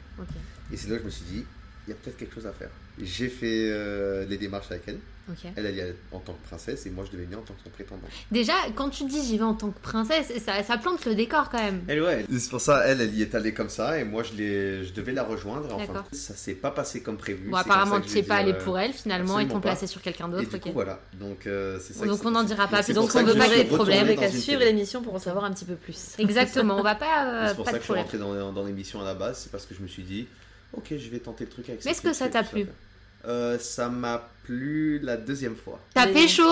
[0.73, 1.45] Et c'est là que je me suis dit,
[1.91, 2.71] il y a peut-être quelque chose à faire.
[3.03, 4.99] J'ai fait euh, les démarches avec elle.
[5.29, 5.51] Ok.
[5.57, 7.71] Elle, allait en tant que princesse et moi, je devais venir en tant que son
[7.71, 8.07] prétendant.
[8.31, 11.51] Déjà, quand tu dis j'y vais en tant que princesse, ça, ça plante le décor
[11.51, 11.83] quand même.
[11.89, 12.27] Elle, ouais.
[12.37, 15.23] C'est pour ça, elle, elle y est allée comme ça, et moi, je, devais la
[15.23, 15.73] rejoindre.
[15.73, 16.09] Enfin, D'accord.
[16.13, 17.49] ça s'est pas passé comme prévu.
[17.49, 20.29] Bon, apparemment, tu vais pas aller euh, pour elle finalement, ils t'ont placé sur quelqu'un
[20.29, 20.49] Et d'autre.
[20.49, 20.63] du ok.
[20.63, 21.01] coup, voilà.
[21.15, 22.07] Donc, euh, c'est ça.
[22.07, 22.95] Donc, on n'en dira pas Et plus.
[22.95, 24.17] Donc, on que veut pas suis qu'il y ait de retourné problème.
[24.17, 26.15] dans Avec à une suivre l'émission pour en savoir un petit peu plus.
[26.19, 27.49] Exactement, on va pas.
[27.49, 29.75] C'est pour ça que je suis rentré dans l'émission à la base, c'est parce que
[29.75, 30.27] je me suis dit,
[30.73, 32.67] ok, je vais tenter le truc avec Mais est-ce que ça t'a plu
[33.27, 34.29] euh, Ça m'a
[35.03, 35.79] la deuxième fois.
[35.95, 36.43] T'as Mais- pécho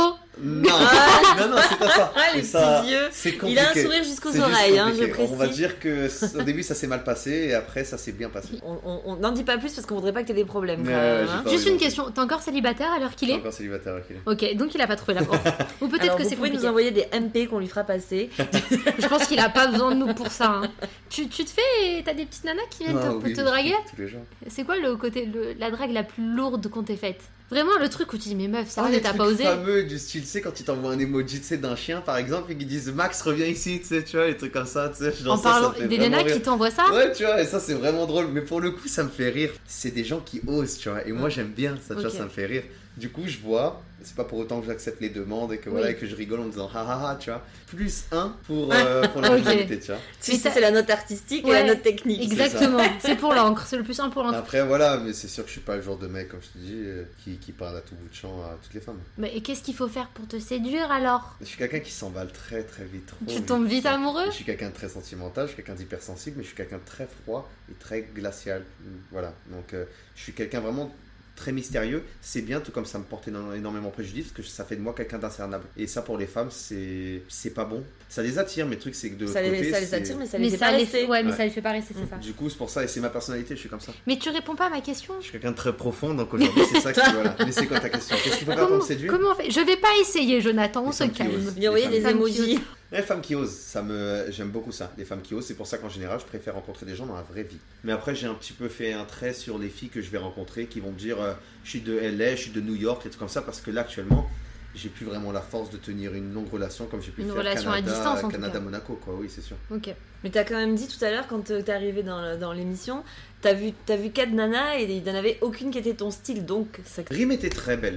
[0.40, 0.62] Non,
[1.38, 2.12] non, non, c'est pas ça.
[2.14, 3.08] Ah, les ça, petits yeux.
[3.10, 5.22] C'est Il a un sourire jusqu'aux oreilles, hein, je compliqué.
[5.32, 5.56] On va précise.
[5.56, 8.50] dire que au début ça s'est mal passé et après ça s'est bien passé.
[8.62, 10.84] On n'en dit pas plus parce qu'on voudrait pas que t'aies des problèmes.
[10.84, 11.44] Quand euh, même, hein.
[11.50, 14.16] Juste une question, t'es encore célibataire à l'heure qu'il est encore célibataire ok.
[14.40, 15.44] Ok, donc il a pas trouvé la porte.
[15.80, 18.30] Ou peut-être que vous c'est pouvez nous envoyer des MP qu'on lui fera passer.
[18.38, 20.60] Je pense qu'il a pas besoin de nous pour ça.
[20.62, 20.70] hein.
[21.10, 22.02] Tu, tu te fais.
[22.04, 24.20] T'as des petites nanas qui viennent Ah, te, oui, te draguer Tous les jours.
[24.46, 27.22] C'est quoi le côté, le- la drague la plus lourde qu'on t'ait faite?
[27.50, 29.42] Vraiment le truc où tu dis, mais meuf, ça Ah, t'as pas osé.
[29.42, 32.18] fameux du style, tu sais, quand tu t'envoies un emoji, tu sais, d'un chien par
[32.18, 34.90] exemple, et qu'ils disent Max, reviens ici, tu sais, tu vois, les trucs comme ça,
[34.90, 37.58] tu sais, genre En parlant des nanas qui t'envoient ça Ouais, tu vois, et ça
[37.58, 39.50] c'est vraiment drôle, mais pour le coup, ça me fait rire.
[39.66, 42.24] C'est des gens qui osent, tu vois, et moi j'aime bien ça, tu vois, ça
[42.24, 42.64] me fait rire.
[42.98, 45.86] Du coup, je vois, c'est pas pour autant que j'accepte les demandes et que voilà,
[45.86, 45.92] Oui.
[45.92, 48.72] et que je rigole en me disant ha ha ha, tu vois, plus un pour,
[48.72, 49.38] euh, pour la Ok.
[49.38, 50.00] visualité, tu vois.
[50.22, 52.22] Tu sais, c'est la note artistique et Ouais, la note technique.
[52.22, 54.36] Exactement, c'est pour l'encre, c'est le plus simple pour l'encre.
[54.38, 56.48] Après, voilà, mais c'est sûr que je suis pas le genre de mec, comme je
[56.48, 59.00] te dis, euh, qui, qui parle à tout bout de champ à toutes les femmes.
[59.18, 61.34] Mais et qu'est-ce qu'il faut faire pour te séduire alors?
[61.40, 63.06] Je suis quelqu'un qui s'emballe très très vite.
[63.06, 64.26] Trop Tu tombes vite amoureux?
[64.26, 66.84] Je suis quelqu'un de très sentimental, je suis quelqu'un d'hypersensible, mais je suis quelqu'un de
[66.86, 68.62] très froid et très glacial.
[69.10, 69.32] Voilà.
[69.50, 69.84] Donc, euh,
[70.14, 70.90] je suis quelqu'un vraiment
[71.38, 72.02] très mystérieux.
[72.20, 74.80] C'est bien, tout comme ça me porte éno- énormément préjudice, parce que ça fait de
[74.82, 75.64] moi quelqu'un d'incernable.
[75.76, 77.82] Et ça, pour les femmes, c'est c'est pas bon.
[78.08, 79.94] Ça les attire, mais le truc, c'est que de Ça l'autre les, côté, ça les
[79.94, 81.06] attire, mais ça Mais les fait ça, pas rester.
[81.06, 81.36] ouais, mais Ouais.
[81.36, 82.16] ça les fait pas rester, c'est ça.
[82.16, 83.92] Du coup, c'est pour ça, et c'est ma personnalité, je suis comme ça.
[84.06, 85.14] Mais tu réponds pas à ma question.
[85.18, 87.00] Je suis quelqu'un de très profond, donc aujourd'hui, c'est ça qui.
[87.12, 87.36] Voilà.
[87.44, 88.16] Mais c'est quoi ta question?
[88.22, 89.12] Qu'est-ce qu'il faut faire pour Comment, me séduire?
[89.12, 89.50] comment on fait?
[89.50, 91.30] Je vais pas essayer, Jonathan, on se calme.
[91.56, 92.60] Lui envoyer Les des emojis.
[92.90, 94.90] Les femmes qui osent, ça me, j'aime beaucoup ça.
[94.96, 97.16] Les femmes qui osent, c'est pour ça qu'en général, je préfère rencontrer des gens dans
[97.16, 97.58] la vraie vie.
[97.84, 100.18] Mais après, j'ai un petit peu fait un trait sur les filles que je vais
[100.18, 103.04] rencontrer, qui vont me dire, euh, je suis de LA, je suis de New York,
[103.04, 104.26] et tout comme ça, parce que là, actuellement,
[104.74, 107.38] j'ai plus vraiment la force de tenir une longue relation comme j'ai pu Une faire
[107.38, 108.60] relation à Canada, distance, en tout Canada, cas.
[108.60, 109.14] Monaco, quoi.
[109.14, 109.56] Oui, c'est sûr.
[109.70, 109.94] Ok.
[110.24, 113.04] Mais t'as quand même dit tout à l'heure, quand euh, t'es arrivé dans, l'émission,
[113.42, 116.10] t'as vu, t'as vu quatre nanas et il n'y en avait aucune qui était ton
[116.10, 117.02] style, donc ça...
[117.10, 117.96] Rime était très belle.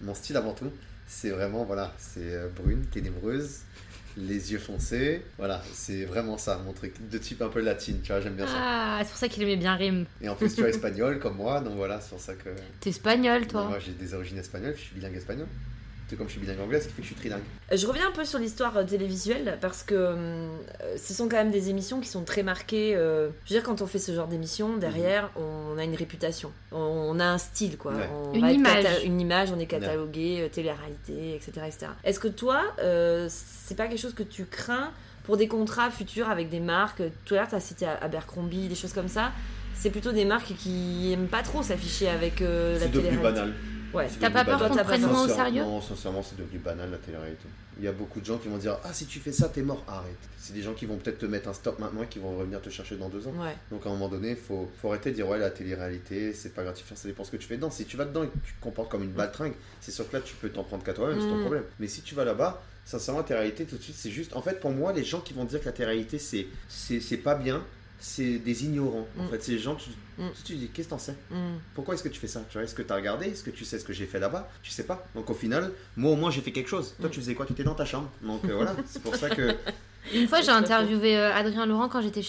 [0.00, 0.70] Mon style avant tout,
[1.06, 3.60] c'est vraiment, voilà, c'est euh, brune, ténébreuse,
[4.16, 5.22] les yeux foncés.
[5.38, 6.94] Voilà, c'est vraiment ça, mon truc.
[7.10, 8.54] De type un peu latine, tu vois, j'aime bien ça.
[8.56, 10.06] Ah, c'est pour ça qu'il aimait bien Rime.
[10.20, 12.50] Et en plus, tu es espagnol comme moi, donc voilà, c'est pour ça que.
[12.80, 13.66] T'es espagnol, toi.
[13.68, 15.46] Moi, j'ai des origines espagnoles, je suis bilingue espagnol.
[16.16, 17.42] Comme je suis bilingue anglais, ce qui fait que je suis trilingue.
[17.72, 20.48] Je reviens un peu sur l'histoire euh, télévisuelle parce que euh,
[20.96, 22.94] ce sont quand même des émissions qui sont très marquées.
[22.94, 26.52] euh, je veux dire, quand on fait ce genre d'émission, derrière, on a une réputation,
[26.70, 27.92] on, on a un style, quoi.
[27.92, 28.08] Ouais.
[28.12, 28.84] On Une image.
[29.04, 31.86] une image, on est catalogué, euh, télé-réalité, etc., etc.
[32.04, 34.92] Est-ce que toi, euh, c'est pas quelque chose que tu crains
[35.24, 37.02] pour des contrats futurs avec des marques?
[37.24, 39.32] Tout à l'heure, tu as cité Abercrombie, des choses comme ça.
[39.74, 43.52] C'est plutôt des marques qui aiment pas trop s'afficher avec euh, la C'est devenu banal.
[43.94, 44.08] Ouais.
[44.20, 45.62] T'as pas peur qu'on te T'as pas prenne moins au sérieux?
[45.62, 47.44] Non, sincèrement, c'est devenu banal la télé-réalité.
[47.78, 49.62] Il y a beaucoup de gens qui vont dire Ah, si tu fais ça, t'es
[49.62, 50.16] mort, arrête.
[50.38, 52.60] C'est des gens qui vont peut-être te mettre un stop maintenant et qui vont revenir
[52.62, 53.34] te chercher dans deux ans.
[53.38, 53.54] Ouais.
[53.70, 56.54] Donc à un moment donné, il faut, faut arrêter de dire Ouais, la télé-réalité, c'est
[56.54, 57.70] pas gratifiant, ça dépend ce que tu fais dedans.
[57.70, 60.16] Si tu vas dedans et que tu te comportes comme une baltringue, c'est sûr que
[60.16, 61.40] là, tu peux t'en prendre qu'à toi-même, c'est ton Mm.
[61.42, 61.64] problème.
[61.78, 64.34] Mais si tu vas là-bas, sincèrement, la télé-réalité, tout de suite, c'est juste.
[64.34, 67.18] En fait, pour moi, les gens qui vont dire que la télé-réalité, c'est c'est c'est
[67.18, 67.62] pas bien,
[67.98, 69.06] c'est des ignorants.
[69.18, 69.28] En Mm.
[69.30, 70.28] fait, c'est des gens, tu, Mm.
[70.34, 71.56] tu te dis Qu'est-ce que t'en sais Mm.
[71.74, 73.26] pourquoi est-ce que tu fais ça Tu vois, Est-ce que tu as regardé?
[73.26, 74.48] Est-ce que tu sais ce que j'ai fait là-bas?
[74.62, 75.06] Tu sais pas.
[75.14, 76.94] Donc au final, moi au moins j'ai fait quelque chose.
[77.00, 77.12] Toi Mm.
[77.12, 77.46] tu faisais quoi?
[77.46, 78.10] Tu étais dans ta chambre.
[78.22, 79.54] Donc euh, voilà, c'est pour ça que.
[80.14, 82.22] Une fois, j'ai interviewé euh, Adrien Laurent quand j'étais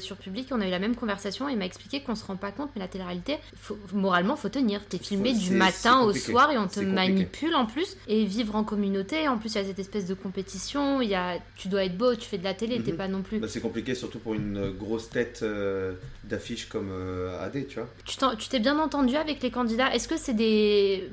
[0.00, 0.48] sur Public.
[0.50, 1.48] On a eu la même conversation.
[1.48, 4.80] Il m'a expliqué qu'on se rend pas compte, mais la télé-réalité, faut- moralement, faut tenir.
[4.88, 7.96] T'es filmé du matin au soir et on te manipule en plus.
[8.08, 11.00] Et vivre en communauté, en plus, il y a cette espèce de compétition.
[11.00, 12.96] Il y a, tu dois être beau, tu fais de la télé, t'es Mhm.
[12.98, 13.38] pas non plus.
[13.38, 15.92] Bah, c'est compliqué surtout pour une euh, grosse tête euh,
[16.24, 17.88] d'affiche comme euh, AD, tu vois.
[18.36, 21.08] Tu t'es bien entendu avec les candidats Est-ce que c'est des.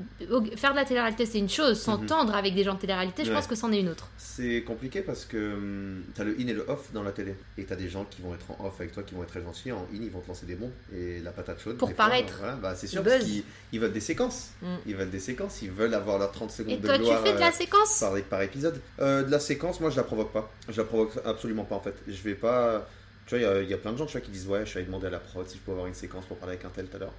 [0.55, 1.79] Faire de la télé-réalité, c'est une chose.
[1.79, 3.35] S'entendre avec des gens de télé-réalité, je Mhm.
[3.35, 3.41] Ouais.
[3.41, 4.07] pense que c'en est une autre.
[4.17, 7.35] C'est compliqué parce que hum, t'as le in et le off dans la télé.
[7.57, 9.41] Et t'as des gens qui vont être en off avec toi, qui vont être très
[9.41, 9.71] gentils.
[9.71, 10.71] En in, ils vont te lancer des bons.
[10.93, 11.77] Et la patate chaude.
[11.77, 12.35] Pour fois, paraître.
[12.39, 14.49] voilà, bah, c'est sûr, parce qu'ils ils veulent des séquences.
[14.61, 14.75] Mm.
[14.85, 15.61] Ils veulent des séquences.
[15.61, 17.23] Ils veulent avoir leurs 30 secondes Et de toi, tu gloire.
[17.23, 17.99] fais de la euh, séquence?
[17.99, 18.79] par, par épisode.
[18.99, 20.51] Euh, de la séquence, moi je la provoque pas.
[20.69, 21.95] Je la provoque absolument pas en fait.
[22.07, 22.87] Je vais pas.
[23.27, 24.47] Tu vois, il y a- il y, a plein de gens tu vois, qui disent
[24.47, 26.37] Ouais, je suis allé demander à la prod si je peux avoir une séquence pour
[26.37, 27.13] parler avec un tel tout à l'heure.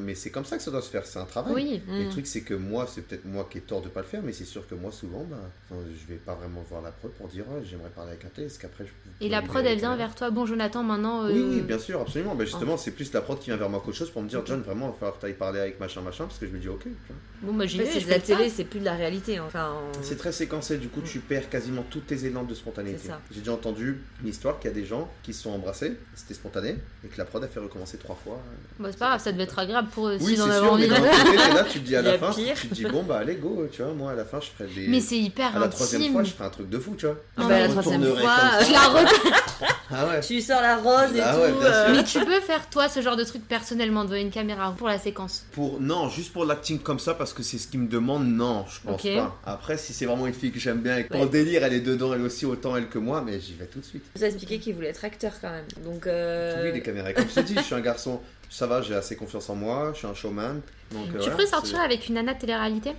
[0.00, 1.52] Mais c'est comme ça que ça doit se faire, c'est un travail.
[1.54, 1.82] Oui.
[1.86, 2.08] Le Mm.
[2.10, 4.32] truc, c'est que moi, c'est peut-être moi qui ai tort de pas le faire, mais
[4.32, 5.36] c'est sûr que moi, souvent, bah,
[5.70, 8.46] je vais pas vraiment voir la prod pour dire j'aimerais parler avec un tel.
[8.46, 10.30] Est-ce qu'après, je peux- Et la prod, elle vient vers toi.
[10.30, 11.24] Bon, Jonathan, maintenant.
[11.24, 12.34] euh, Oui, oui, bien sûr, absolument.
[12.34, 14.42] Bah, justement, c'est plus la prod qui vient vers moi qu'autre chose pour me dire
[14.46, 16.52] John, vraiment, il va falloir que tu ailles parler avec machin, machin, parce que je
[16.52, 16.84] me dis Ok.
[16.84, 17.16] tu vois.
[17.52, 17.90] Bon, bah, En j'y fait, vais.
[17.90, 19.36] c'est je de la télé, c'est plus de la réalité.
[19.38, 19.44] hein.
[19.46, 22.98] Enfin, on- C'est très séquencé, du coup, tu perds quasiment tous tes élans de spontanéité.
[23.02, 23.20] C'est ça.
[23.30, 26.34] J'ai déjà entendu une histoire qu'il y a des gens qui se sont embrassés, c'était
[26.34, 28.40] spontané, et que la prod a fait recommencer trois fois.
[28.78, 30.60] Bah, c'est pas grave, ça devait être agréable pour eux Oui, s'ils en c'est avaient
[30.60, 30.88] sûr, envie.
[30.88, 32.54] mais côté, là, tu te dis à la fin, pire.
[32.56, 34.68] tu te dis bon, bah allez, go, tu vois, moi à la fin, je ferai
[34.74, 34.88] des.
[34.88, 36.12] Mais c'est hyper à la troisième intime.
[36.14, 37.16] fois, je ferai un truc de fou, tu vois.
[37.36, 38.16] Ah bah, la troisième fois.
[38.20, 39.34] Je la re-
[39.92, 40.20] Ah ouais.
[40.20, 41.40] Tu sors la rose et Ah tout.
[41.40, 41.66] ouais, bien sûr.
[41.72, 44.86] euh, Mais tu peux faire toi ce genre de truc personnellement devant une caméra pour
[44.86, 45.44] la séquence.
[45.50, 48.64] Pour non, juste pour l'acting comme ça parce que c'est ce qu'ils me demandent, non,
[48.68, 49.36] je pense pas.
[49.44, 51.22] Après, si c'est vraiment une fille que j'aime bien et que Ouais.
[51.24, 53.80] le délire, elle est dedans, elle aussi autant elle que moi, mais j'y vais tout
[53.80, 54.04] de suite.
[54.14, 55.64] vous a expliqué qu'il voulait être acteur quand même.
[55.84, 57.12] Donc, euh, Oui, les caméras.
[57.12, 59.90] Comme je t'ai dit, je suis un garçon, ça va, j'ai assez confiance en moi,
[59.94, 60.60] je suis un showman.
[60.92, 62.92] Donc, euh, tu voilà, peux sortir c'est- avec une nana de télé-réalité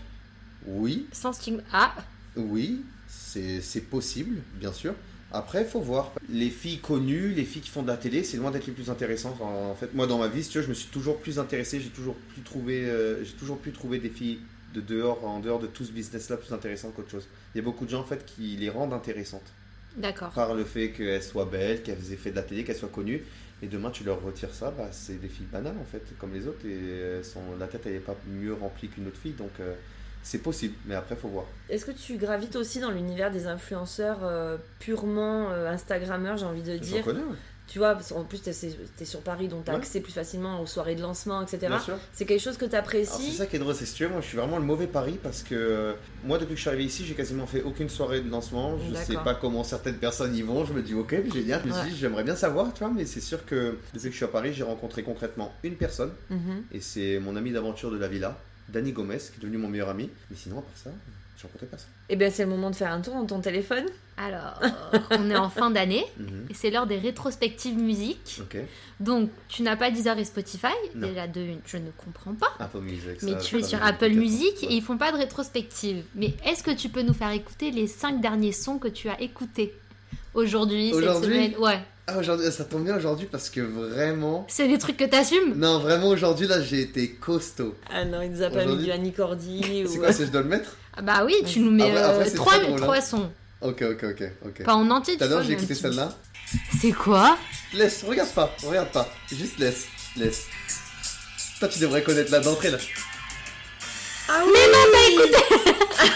[0.65, 1.61] Oui, sans stigme.
[1.73, 1.93] Ah,
[2.35, 4.93] oui, c'est possible, bien sûr.
[5.33, 6.11] Après, faut voir.
[6.29, 8.89] Les filles connues, les filles qui font de la télé, c'est loin d'être les plus
[8.89, 9.39] intéressantes.
[9.41, 11.79] En fait, moi, dans ma vie, si tu veux, je me suis toujours plus intéressé.
[11.79, 14.39] J'ai toujours pu trouver, euh, j'ai toujours pu trouver des filles
[14.73, 17.27] de dehors, en dehors de tout ce business-là, plus intéressantes qu'autre chose.
[17.53, 19.53] Il y a beaucoup de gens en fait qui les rendent intéressantes
[19.97, 20.29] d'accord.
[20.31, 23.23] par le fait qu'elles soient belles, qu'elles aient fait de la télé, qu'elles soient connues.
[23.63, 26.47] Et demain, tu leur retires ça, bah, c'est des filles banales en fait, comme les
[26.47, 26.65] autres.
[26.65, 29.75] Et sont, la tête, elle n'est pas mieux remplie qu'une autre fille, donc euh,
[30.23, 30.75] c'est possible.
[30.85, 31.45] Mais après, faut voir.
[31.69, 36.63] Est-ce que tu gravites aussi dans l'univers des influenceurs euh, purement euh, Instagrammeurs, j'ai envie
[36.63, 37.03] de dire?
[37.03, 37.35] connais, ouais.
[37.71, 39.77] Tu vois, parce qu'en plus, t'es es sur Paris, donc t'as Ouais.
[39.77, 41.73] accès plus facilement aux soirées de lancement, etc.
[42.11, 44.19] C'est quelque chose que Alors, c'est t'apprécies ça qui est drôle, c'est que tu moi
[44.19, 45.93] je suis vraiment le mauvais pari parce que euh,
[46.25, 48.77] moi depuis que je suis arrivé ici, j'ai quasiment fait aucune soirée de lancement.
[48.77, 49.23] Je sais D'accord.
[49.23, 50.65] pas comment certaines personnes y vont.
[50.65, 51.61] Je me dis ok, génial.
[51.63, 51.89] Je me suis Ouais.
[51.91, 54.27] dit j'aimerais bien savoir, tu vois, mais c'est sûr que depuis que je suis à
[54.27, 56.63] Paris, j'ai rencontré concrètement une personne Mhm.
[56.73, 59.87] et c'est mon ami d'aventure de la villa, Danny Gomez, qui est devenu mon meilleur
[59.87, 60.09] ami.
[60.29, 60.89] Mais sinon, à part ça,
[61.41, 61.89] je rencontrais personne.
[62.09, 63.85] Eh bien, c'est le moment de faire un tour dans ton téléphone.
[64.17, 64.61] Alors,
[65.11, 66.47] on est en fin d'année Mhm.
[66.49, 68.41] et c'est l'heure des rétrospectives musique.
[68.99, 70.67] Donc, tu n'as pas Deezer et Spotify.
[70.95, 71.07] Non.
[71.07, 72.51] Déjà, de une, je ne comprends pas.
[72.59, 73.23] Apple Music.
[73.23, 76.03] Mais ça, tu es sur Apple Music et ils font pas de rétrospective.
[76.15, 79.19] Mais est-ce que tu peux nous faire écouter les 5 derniers sons que tu as
[79.21, 79.73] écoutés
[80.33, 81.55] aujourd'hui, cette semaine?
[81.57, 81.79] Ouais.
[82.07, 84.45] Ah, aujourd'hui, ça tombe bien aujourd'hui parce que vraiment.
[84.49, 85.53] C'est des trucs que t'assumes?
[85.55, 87.75] Non, vraiment aujourd'hui là, j'ai été costaud.
[87.89, 90.41] Ah non, il nous a pas mis du Annie Cordy C'est quoi, c'est je dois
[90.41, 90.75] le mettre?
[90.97, 93.01] Ah bah oui, tu nous mets Après- après, c'est 3 très drôle, hein.
[93.01, 93.31] sons.
[93.61, 94.63] Ok, ok, ok, ok.
[94.63, 96.09] Pas en entier, tu vois, j'ai mais écouté celle-là.
[96.79, 97.37] C'est quoi?
[97.73, 99.07] Laisse, regarde pas, regarde pas.
[99.31, 99.85] Juste laisse,
[100.17, 100.45] laisse.
[101.59, 102.77] Toi, tu devrais connaître là d'entrée là.
[104.27, 105.19] Ah oui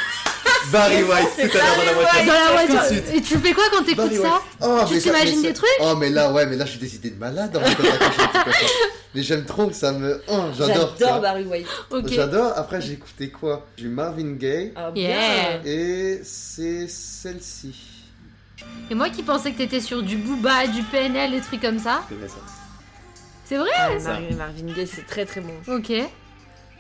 [0.71, 2.25] Barry White, c'est tout à l'heure dans la voiture.
[2.25, 2.85] Dans la Tout de voiture.
[2.91, 3.13] suite.
[3.15, 4.41] Et tu fais quoi quand t'écoutes ça White.
[4.61, 7.19] Oh, Tu t'imagines des trucs Oh, mais là, ouais, mais là, j'ai des idées de
[7.19, 8.43] malade ça.
[9.13, 10.21] Mais j'aime trop, ça me.
[10.27, 10.93] Oh, j'adore.
[10.99, 11.21] J'adore.
[11.21, 11.67] Barry White.
[11.89, 12.07] Ok.
[12.09, 12.51] J'adore.
[12.57, 13.65] Après, j'ai écouté quoi?
[13.77, 14.73] Du Marvin Gaye.
[14.75, 15.61] Ah, Yeah.
[15.65, 17.73] Et c'est celle-ci.
[18.89, 22.01] Et moi qui pensais que t'étais sur du Booba, du PNL, des trucs comme ça.
[22.09, 22.35] Je connais ça.
[23.45, 23.89] C'est vrai Ah,
[24.35, 25.53] Marvin Gaye, c'est très très bon.
[25.67, 25.89] Ok.
[25.89, 26.03] Il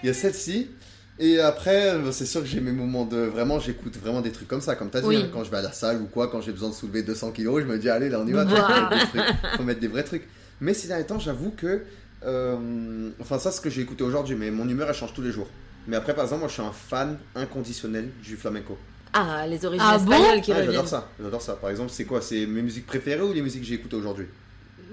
[0.03, 0.71] y a celle-ci.
[1.17, 3.17] Et après, c'est sûr que j'ai mes moments de.
[3.17, 5.07] Vraiment, j'écoute vraiment des trucs comme ça, comme t'as dit.
[5.07, 5.15] Oui.
[5.23, 7.31] hein, quand je vais à la salle ou quoi, quand j'ai besoin de soulever 200
[7.31, 8.45] kilos, je me dis, allez, là, on y va.
[8.45, 9.35] faut mettre des trucs.
[9.57, 10.27] Faut mettre des vrais trucs.
[10.59, 11.83] Mais ces derniers temps, j'avoue que.
[12.25, 15.21] euh, Enfin, ça, c'est ce que j'ai écouté aujourd'hui, mais mon humeur, elle change tous
[15.21, 15.47] les jours.
[15.87, 18.77] Mais après, par exemple, moi, je suis un fan inconditionnel du flamenco.
[19.13, 20.71] Ah, les origines Ah bon espagnoles qui Ah, reviennent.
[20.73, 21.07] j'adore ça.
[21.21, 21.53] J'adore ça.
[21.53, 24.25] Par exemple, c'est quoi C'est mes musiques préférées ou les musiques que j'ai écoutées aujourd'hui?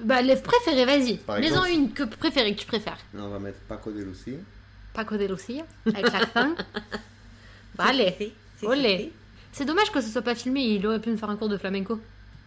[0.05, 1.19] Bah, les préférés, vas-y.
[1.41, 2.99] Mets-en une que préférée que tu préfères.
[3.19, 4.37] On va mettre Paco de Lucie.
[4.95, 6.55] Paco de Lucia, avec l'accent.
[7.75, 9.11] Bah, allez, olé.
[9.51, 11.57] C'est dommage que ce soit pas filmé, il aurait pu me faire un cours de
[11.57, 11.99] flamenco.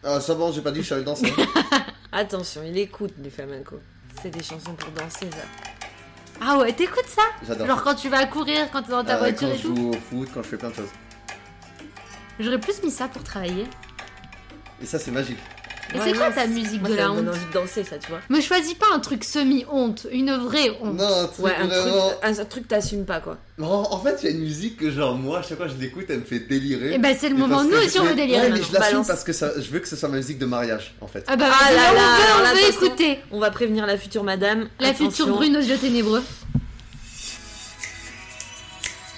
[0.03, 1.33] Ah, ça bon, j'ai pas dit que je savais danser.
[2.11, 3.79] Attention, il écoute du flamenco.
[4.21, 6.37] C'est des chansons pour danser, ça.
[6.39, 7.23] Ah ouais, t'écoutes ça?
[7.47, 7.65] J'adore.
[7.65, 9.75] Genre quand tu vas courir, quand t'es dans ta Euh, voiture quand et je tout?
[9.75, 10.89] joue au foot, quand je fais plein de choses.
[12.39, 13.65] J'aurais plus mis ça pour travailler.
[14.79, 15.39] Et ça, c'est magique.
[15.93, 17.97] Et c'est quoi ta musique de ça la me donne honte envie de danser, ça,
[17.97, 18.19] tu vois.
[18.29, 20.95] Me choisis pas un truc semi-honte, une vraie honte.
[20.97, 22.09] Non, un truc Ouais, un vraiment.
[22.09, 23.37] truc, un, truc t'assumes pas, quoi.
[23.57, 25.73] Non, en fait, il y a une musique que, genre, moi, à chaque fois que
[25.73, 26.93] je l'écoute, elle me fait délirer.
[26.95, 28.73] Et bah c'est le moment, parce nous aussi je on veut délirer Ouais, mais je
[28.73, 29.07] l'assume Balance.
[29.07, 31.23] parce que ça, je veux que ce soit ma musique de mariage, en fait.
[31.27, 32.85] Ah bah Ah là on là, veut, alors on là, veut attention.
[32.87, 33.19] écouter.
[33.31, 34.67] On va prévenir la future madame.
[34.79, 35.09] La Attention.
[35.11, 36.23] future brune aux yeux ténébreux.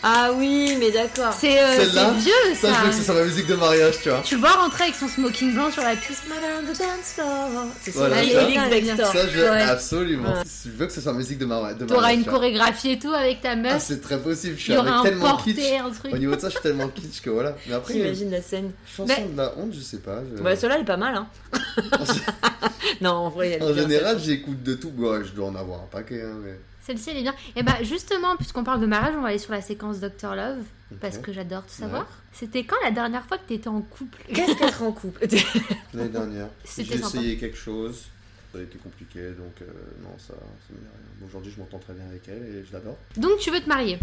[0.10, 1.34] Ah oui, mais d'accord.
[1.38, 2.74] C'est euh, c'est vieux Ça, ça.
[2.80, 4.22] je veux que ce soit ma musique de mariage, tu vois.
[4.24, 6.24] Tu le vois rentrer avec son smoking blanc sur la piste.
[6.30, 7.66] Madame de dance floor.
[7.82, 9.28] C'est Voilà, la ça.
[9.28, 9.62] Je veux Ouais.
[9.64, 10.30] absolument.
[10.34, 10.44] Ouais.
[10.66, 11.88] Je veux que ce soit ma musique de, mari- de mariage.
[11.90, 13.84] T'auras une chorégraphie et tout avec ta Ah, meuf.
[13.86, 14.56] c'est très possible.
[14.58, 15.56] Je suis avec un tellement kitsch.
[15.56, 16.14] porté, un truc.
[16.14, 17.56] Au niveau de ça, je suis tellement kitsch que voilà.
[17.68, 20.20] Mais après, T'imagines la scène chanson Mais- de la honte, je sais pas.
[20.38, 21.28] je- Ouais, celle-là, elle est pas mal, hein.
[23.02, 24.92] non, en vrai, elle est En général, j'écoute de tout.
[24.98, 26.22] Ouais, je dois en avoir un paquet.
[26.24, 26.58] Hein, mais...
[26.88, 27.36] Celle-ci elle est bien.
[27.58, 30.64] Et bah justement, puisqu'on parle de mariage, on va aller sur la séquence Dr Love.
[31.02, 32.08] Parce que j'adore tout savoir.
[32.32, 34.20] C'était quand la dernière fois que t'étais en couple?
[34.34, 35.28] Qu'est-ce qu'être en couple?
[35.94, 38.06] L'année dernière, j'ai essayé quelque chose.
[38.54, 39.66] Ça a été compliqué, donc euh,
[40.02, 41.28] non, ça, ça me dit rien.
[41.28, 42.96] Aujourd'hui, je m'entends très bien avec elle et je l'adore.
[43.18, 44.00] Donc tu veux te marier?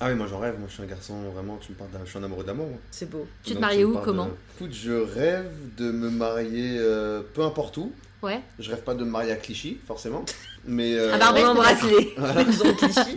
[0.00, 0.58] Ah oui, moi j'en rêve.
[0.58, 1.58] Moi, je suis un garçon vraiment.
[1.58, 2.00] Tu me parles d'un.
[2.04, 2.68] Je suis un amoureux d'amour.
[2.68, 2.78] moi.
[2.90, 3.26] C'est beau.
[3.44, 4.26] Tu te Donc, me où Comment?
[4.26, 7.92] de- Écoute, je rêve de me marier euh, peu importe où.
[8.24, 8.40] Ouais.
[8.58, 10.24] Je rêve pas de me marier à Clichy, forcément.
[10.66, 10.94] Mais.
[10.94, 12.14] euh, Ah bah, On Barbès, embrasse les.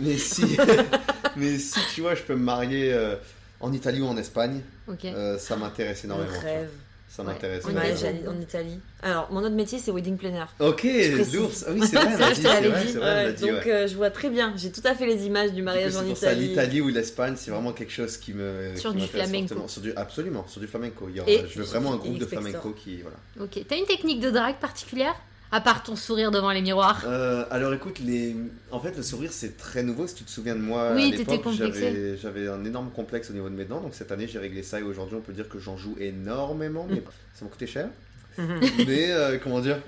[0.02, 0.56] Mais si,
[1.36, 3.16] mais si tu vois, je peux me marier euh,
[3.60, 5.04] en Italie ou en Espagne, Ok.
[5.06, 6.38] euh, ça m'intéresse énormément.
[6.40, 6.70] rêve.
[7.08, 8.78] Ça m'intéresse On Ouais, j'allais en Italie.
[9.02, 10.44] Alors, mon autre métier, c'est wedding planner.
[10.60, 11.64] Ok, l'ours.
[11.66, 14.52] Ah oui, c'est vrai, vrai, vrai, Ouais, dit, donc, euh, je vois très bien.
[14.56, 16.48] J'ai tout à fait les images du coup, mariage c'est en pour ça, Italie.
[16.48, 18.76] l'Italie ou l'Espagne, c'est vraiment quelque chose qui me.
[18.76, 19.48] Sur qui du flamenco.
[19.48, 19.68] fortement.
[19.68, 21.06] Sur du, absolument, sur du flamenco.
[21.08, 23.00] Il y aura- je veux vraiment un groupe de flamenco qui.
[23.02, 23.16] Voilà.
[23.40, 23.64] Ok.
[23.66, 25.14] T'as une technique de drague particulière?
[25.50, 27.02] À part ton sourire devant les miroirs.
[27.06, 28.36] Euh, alors écoute, les...
[28.70, 30.06] en fait le sourire c'est très nouveau.
[30.06, 33.32] Si tu te souviens de moi, Oui, à l'époque, j'avais, j'avais un énorme complexe au
[33.32, 33.80] niveau de mes dents.
[33.80, 36.86] Donc cette année j'ai réglé ça et aujourd'hui on peut dire que j'en joue énormément.
[36.88, 37.02] Mais
[37.34, 37.88] ça m'a coûté cher.
[38.38, 39.78] mais euh, comment dire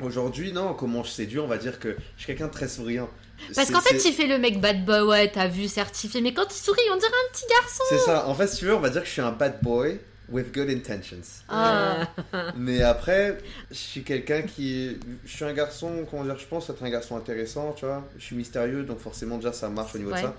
[0.00, 3.08] Aujourd'hui, non, comment je séduis On va dire que je suis quelqu'un de très souriant.
[3.54, 6.20] Parce qu'en fait, il fait le mec bad boy, ouais, t'as vu certifié.
[6.20, 7.84] Mais quand il sourit, on dirait un petit garçon.
[7.88, 8.28] C'est ça.
[8.28, 10.00] En fait, si tu veux, on va dire que je suis un bad boy
[10.32, 11.42] with good intentions.
[11.48, 12.08] Ah.
[12.56, 13.38] Mais après,
[13.70, 14.98] je suis quelqu'un qui.
[15.24, 18.08] Je suis un garçon, comment dire, je pense être un garçon intéressant, tu vois.
[18.18, 20.22] Je suis mystérieux, donc forcément, déjà, ça marche au niveau Ouais.
[20.22, 20.34] de ça.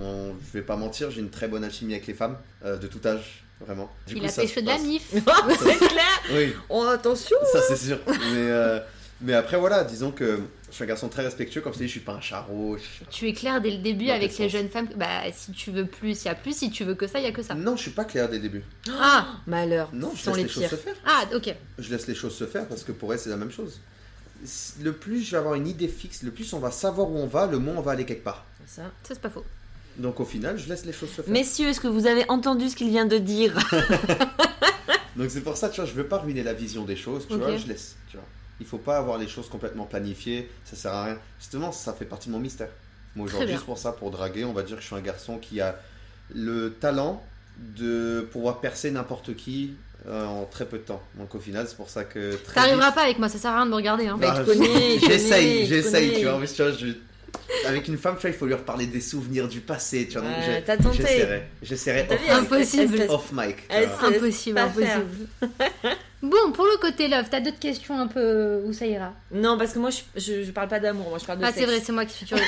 [0.00, 2.86] On, je vais pas mentir, j'ai une très bonne alchimie avec les femmes, euh, de
[2.86, 3.90] tout âge, vraiment.
[4.06, 5.08] Du il coup, a ça pêché se de la mif.
[5.12, 6.22] c'est clair.
[6.32, 7.36] Oui, Oh, attention.
[7.52, 7.98] ça c'est sûr.
[8.06, 8.78] mais, euh,
[9.22, 10.38] mais après, voilà, disons que
[10.70, 12.76] je suis un garçon très respectueux, comme je dis, je suis pas un charreau.
[12.76, 14.88] je- Tu es clair dès le début Dans avec les jeunes femmes.
[14.96, 16.56] Bah, si tu veux plus, il y a plus.
[16.56, 17.54] Si tu veux que ça, il y a que ça.
[17.54, 18.62] Non, je suis pas clair dès le début.
[19.00, 19.88] Ah, Malheur.
[19.92, 20.94] Non, je laisse les les choses se faire.
[21.06, 21.54] ah, ok.
[21.78, 23.80] je laisse les choses se faire parce que pour elle c'est la même chose.
[24.82, 27.26] Le plus je vais avoir une idée fixe, le plus on va savoir où on
[27.26, 28.44] va, le moins on va aller quelque part.
[28.66, 28.82] Ça.
[29.02, 29.44] Ça, c'est pas faux.
[29.96, 31.32] Donc au final, je laisse les choses se faire.
[31.32, 33.58] Messieurs, est-ce que vous avez entendu ce qu'il vient de dire?
[35.16, 37.34] Donc c'est pour ça, tu vois, je veux pas ruiner la vision des choses, tu
[37.36, 38.26] vois, je laisse, tu vois.
[38.60, 41.18] Il faut pas avoir les choses complètement planifiées, ça sert à rien.
[41.38, 42.68] Justement, ça fait partie de mon mystère.
[43.16, 45.38] Moi aujourd'hui, c'est pour ça, pour draguer, on va dire que je suis un garçon
[45.38, 45.76] qui a
[46.34, 47.22] le talent
[47.58, 49.74] de pouvoir percer n'importe qui
[50.06, 51.02] euh, en très peu de temps.
[51.16, 53.50] Donc au final, c'est pour ça que très T'arriveras vite- pas avec moi, ça sert
[53.50, 54.06] à rien de me regarder.
[54.06, 54.16] Hein.
[54.20, 54.52] Bah, Bah,
[55.06, 56.38] J'essaye, j'essaye, tu vois.
[56.38, 59.48] Plus, tu vois, je- Avec une femme, tu vois, il faut lui reparler des souvenirs
[59.48, 60.28] du passé, tu vois.
[60.44, 60.98] j'ai- t'as tenté.
[60.98, 63.06] J'essaierai, j'essaierai Impossible.
[63.08, 63.56] off mic.
[63.70, 65.28] Impossible, impossible.
[66.22, 69.72] bon, pour le côté love, t'as d'autres questions un peu où ça ira Non, parce
[69.72, 71.80] que moi, je, je, je parle pas d'amour, moi, je parle de Ah, c'est vrai,
[71.80, 72.44] c'est moi qui suis curieux.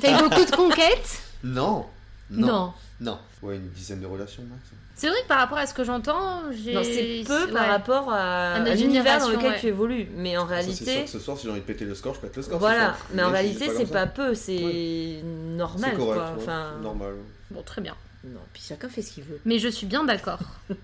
[0.00, 1.86] T'as eu beaucoup de conquêtes Non,
[2.30, 2.46] Non.
[2.46, 3.18] non, non.
[3.42, 4.62] Ouais, une dizaine de relations max.
[4.94, 6.74] C'est vrai que par rapport à ce que j'entends, j'ai.
[6.74, 7.68] Non, c'est peu par ouais.
[7.70, 9.58] rapport à, À notre à l'univers dans lequel ouais.
[9.58, 10.06] tu évolues.
[10.16, 11.94] Mais en Ça, c'est sûr réalité, que ce soir, si j'ai envie de péter le
[11.96, 12.56] score, je pète le score.
[12.56, 12.80] ce voilà.
[12.94, 12.98] soir.
[13.14, 13.92] Mais en réalité, c'est ça.
[13.92, 16.30] pas peu, c'est normal, C'est correct, quoi.
[16.32, 17.14] ouais, Enfin, normal.
[17.50, 17.96] Bon, très bien.
[18.22, 19.40] non, puis chacun fait ce qu'il veut.
[19.44, 20.38] Mais je suis bien d'accord.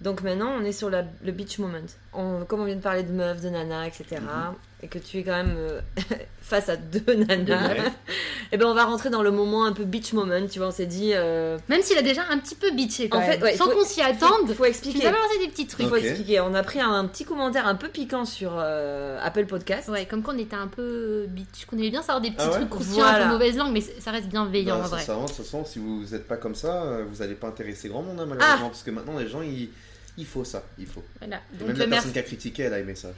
[0.00, 1.78] Donc maintenant, on est sur la- le beach moment.
[2.12, 4.04] On- comme on vient de parler de meufs, de nana, etc.
[4.20, 4.54] Mhm.
[4.80, 5.80] et que tu es quand même euh,
[6.40, 7.78] face à deux nanas, Ouais.
[8.52, 10.72] et ben on va rentrer dans le moment un peu beach moment, tu vois, on
[10.72, 11.10] s'est dit...
[11.14, 13.72] euh, Même s'il a déjà un petit peu bitché quand En fait, ouais, Sans faut-
[13.72, 14.52] qu'on s'y faut, attende.
[14.54, 15.02] faut Tu expliquer.
[15.02, 15.88] balancé des petits Il trucs.
[15.88, 16.04] faut Ok.
[16.04, 16.38] expliquer.
[16.42, 19.88] On a pris un petit commentaire un peu piquant sur euh, Apple Podcast.
[19.88, 22.56] Ouais, comme qu'on était un peu bitch, qu'on aimait bien savoir des petits Ah ouais
[22.58, 23.24] trucs croustillants, un Voilà.
[23.26, 25.00] peu mauvaise langue, mais ça reste bienveillant Bah, en vrai.
[25.00, 28.04] sincèrement, de toute façon, si vous n'êtes pas comme ça, vous n'allez pas intéresser grand
[28.04, 28.08] Ah.
[28.14, 28.68] monde, hein, malheureusement.
[28.68, 29.70] Parce que maintenant, les gens, ils-
[30.18, 30.62] il faut ça.
[30.78, 31.02] Il faut.
[31.20, 31.40] Voilà.
[31.58, 31.90] Donc même la merci.
[31.90, 33.08] personne qui a critiqué, elle a aimé ça.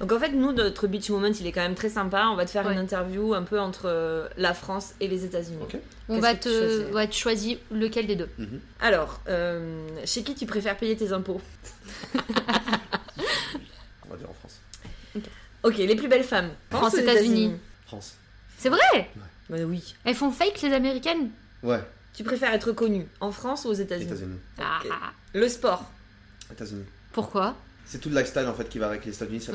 [0.00, 2.26] Donc en fait, nous, notre beach moment, il est quand même très sympa.
[2.32, 2.72] On va te faire Ouais.
[2.72, 5.58] une interview un peu entre euh, la France et les États-Unis.
[6.08, 8.28] On va te, ouais, tu choisis lequel des deux.
[8.38, 8.60] Mhm.
[8.80, 11.40] Alors, euh, chez qui tu préfères payer tes impôts?
[14.06, 14.60] On va dire en France.
[15.62, 16.50] Ok, les plus belles femmes.
[16.70, 17.54] France, États-Unis.
[17.86, 18.16] France.
[18.58, 19.10] C'est vrai?
[19.50, 19.94] Bah oui.
[20.04, 21.30] Elles font fake les américaines?
[21.62, 21.80] Ouais,
[22.14, 24.06] Tu préfères être connue en France ou aux États-Unis?
[24.10, 24.38] États-Unis.
[24.58, 24.80] Ah.
[25.34, 25.84] Le sport.
[26.52, 26.84] États-Unis.
[27.12, 27.54] Pourquoi?
[27.84, 29.46] C'est tout le lifestyle en fait qui va avec les États-Unis.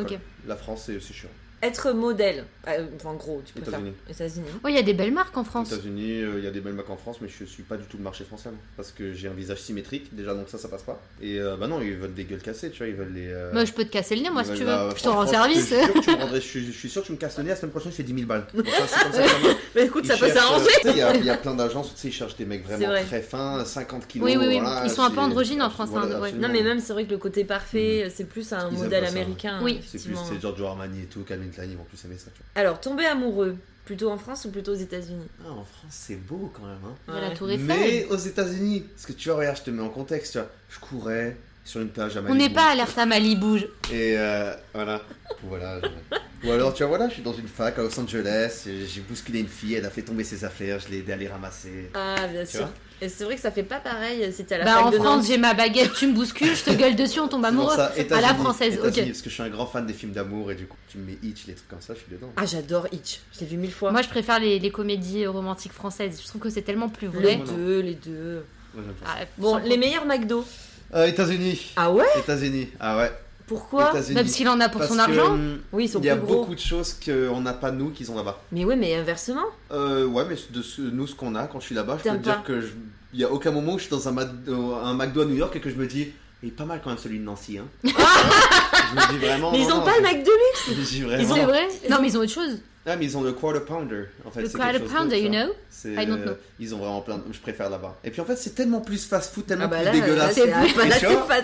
[0.48, 1.30] La France, c'est chiant.
[1.64, 2.45] Être modèle.
[2.68, 3.93] Euh, en gros, tu préfères États-Unis.
[4.09, 4.45] États-Unis.
[4.64, 5.72] Oh, il y a des belles marques en Aux France.
[5.72, 7.84] États-Unis, euh, il y a des belles marques en France, mais je suis pas du
[7.86, 8.49] tout le marché français.
[8.49, 8.57] moi.
[8.78, 10.99] parce que j'ai un visage symétrique, déjà, donc ça, ça passe pas.
[11.22, 13.28] Et euh, bah non, ils veulent des gueules cassées, tu vois, ils veulent les.
[13.28, 14.66] euh, Moi, je peux te casser le nez, moi, ils si tu veux.
[14.66, 15.70] bah, je te rends service.
[15.70, 17.18] Je suis, sûr que tu me rendrais- je, suis, je suis sûr que tu me
[17.18, 18.47] casses le nez, la semaine prochaine, je fais 10 000 balles.
[18.53, 19.22] Donc ça, c'est comme ça.
[19.76, 20.66] Mais écoute, Ils ça peut s'arranger.
[20.86, 22.64] euh, Il y, a- il y a plein d'agences tu sais, ils cherchent des mecs
[22.66, 23.03] vraiment vrai.
[23.03, 24.28] très fins, 50 kilos.
[24.30, 24.59] Oui, oui, oui.
[24.59, 26.07] voilà, Ils sont un peu androgynes en France, hein.
[26.39, 29.59] Non, mais même, c'est vrai que le côté parfait, c'est plus un modèle américain.
[29.64, 29.80] Oui.
[29.86, 32.62] C'est plus Giorgio Armani et tout, Calvin Klein, ils vont plus aimer ça, tu vois.
[32.62, 35.28] Alors, tomber amoureux, plutôt en France ou plutôt aux États-Unis?
[35.45, 36.80] Ah, en France, c'est beau quand même.
[36.86, 37.20] Hein.
[37.22, 37.32] La.
[37.32, 37.66] Tour Eiffel.
[37.66, 40.47] Mais aux États-Unis, parce que tu vois, regarde, je te mets en contexte, tu vois.
[40.70, 42.39] Je courais sur une plage à On Malibu.
[42.39, 43.58] n'est pas alerte à Malibu.
[43.91, 45.02] Et euh, voilà.
[45.43, 48.64] voilà je- Ou alors, tu vois, voilà, je suis dans une fac à Los Angeles,
[48.88, 51.28] j'ai bousculé une fille, elle a fait tomber ses affaires, je l'ai aidé à les
[51.28, 51.91] ramasser.
[51.93, 52.60] Ah, bien Tu sûr.
[52.62, 52.74] vois
[53.04, 54.95] Et c'est vrai que ça fait pas pareil si t'es à la Bah, en de
[54.97, 57.76] France, j'ai ma baguette, tu me bouscules, je te gueule dessus, on tombe amoureux.
[57.76, 59.08] ça, À la États-Unis, française, États-Unis, ok.
[59.08, 61.06] Parce que je suis un grand fan des films d'amour, et du coup, tu me
[61.08, 62.32] mets Hitch, les trucs comme ça, je suis dedans.
[62.38, 63.20] Ah, j'adore Hitch.
[63.34, 63.91] Je l'ai vu mille fois.
[63.91, 66.20] Moi, je préfère les, les comédies romantiques françaises.
[66.22, 67.38] Je trouve que c'est tellement plus les vrai.
[67.38, 67.43] non.
[67.45, 68.45] deux, les deux.
[69.06, 70.45] Ah, Bon, les meilleurs McDo.
[70.93, 71.72] Euh, États-Unis.
[71.78, 72.06] Ah ouais?
[72.20, 72.70] États-Unis.
[72.80, 73.12] Ah ouais.
[73.52, 73.91] Pourquoi.
[74.14, 75.34] Même s'il en a pour Parce son argent.
[75.34, 76.36] hum, Oui, ils sont Il y a plus gros.
[76.41, 78.41] beaucoup de choses qu'on n'a pas nous qu'ils ont là-bas.
[78.54, 79.43] Mais oui, mais inversement.
[79.72, 82.10] Euh, ouais, mais de ce, nous, ce qu'on a quand je suis là-bas, je peux
[82.10, 82.68] T'aimes te dire pas que je-
[83.14, 85.36] il y a aucun moment où je suis dans un, euh, un McDo à New
[85.36, 86.14] York et que je me dis,
[86.44, 87.58] il est pas mal quand même celui de Nancy.
[87.58, 87.66] Hein.
[87.84, 89.52] je me dis vraiment.
[89.52, 91.48] mais ils non, ont non, pas je- le McDo luxe Je me dis C'est vraiment.
[91.48, 92.60] vrai Non, mais ils ont autre chose.
[92.84, 94.06] Ah, mais ils ont le quarter pounder.
[94.26, 95.54] En fait, Le c'est quarter pounder, you know?
[95.70, 96.32] C'est, I don't know.
[96.32, 97.18] euh, Ils ont vraiment plein.
[97.20, 98.00] de- Je préfère là-bas.
[98.04, 100.36] Et puis en fait, c'est tellement plus fast-food, tellement Ah bah plus là, dégueulasse.
[100.36, 100.64] là, c'est là,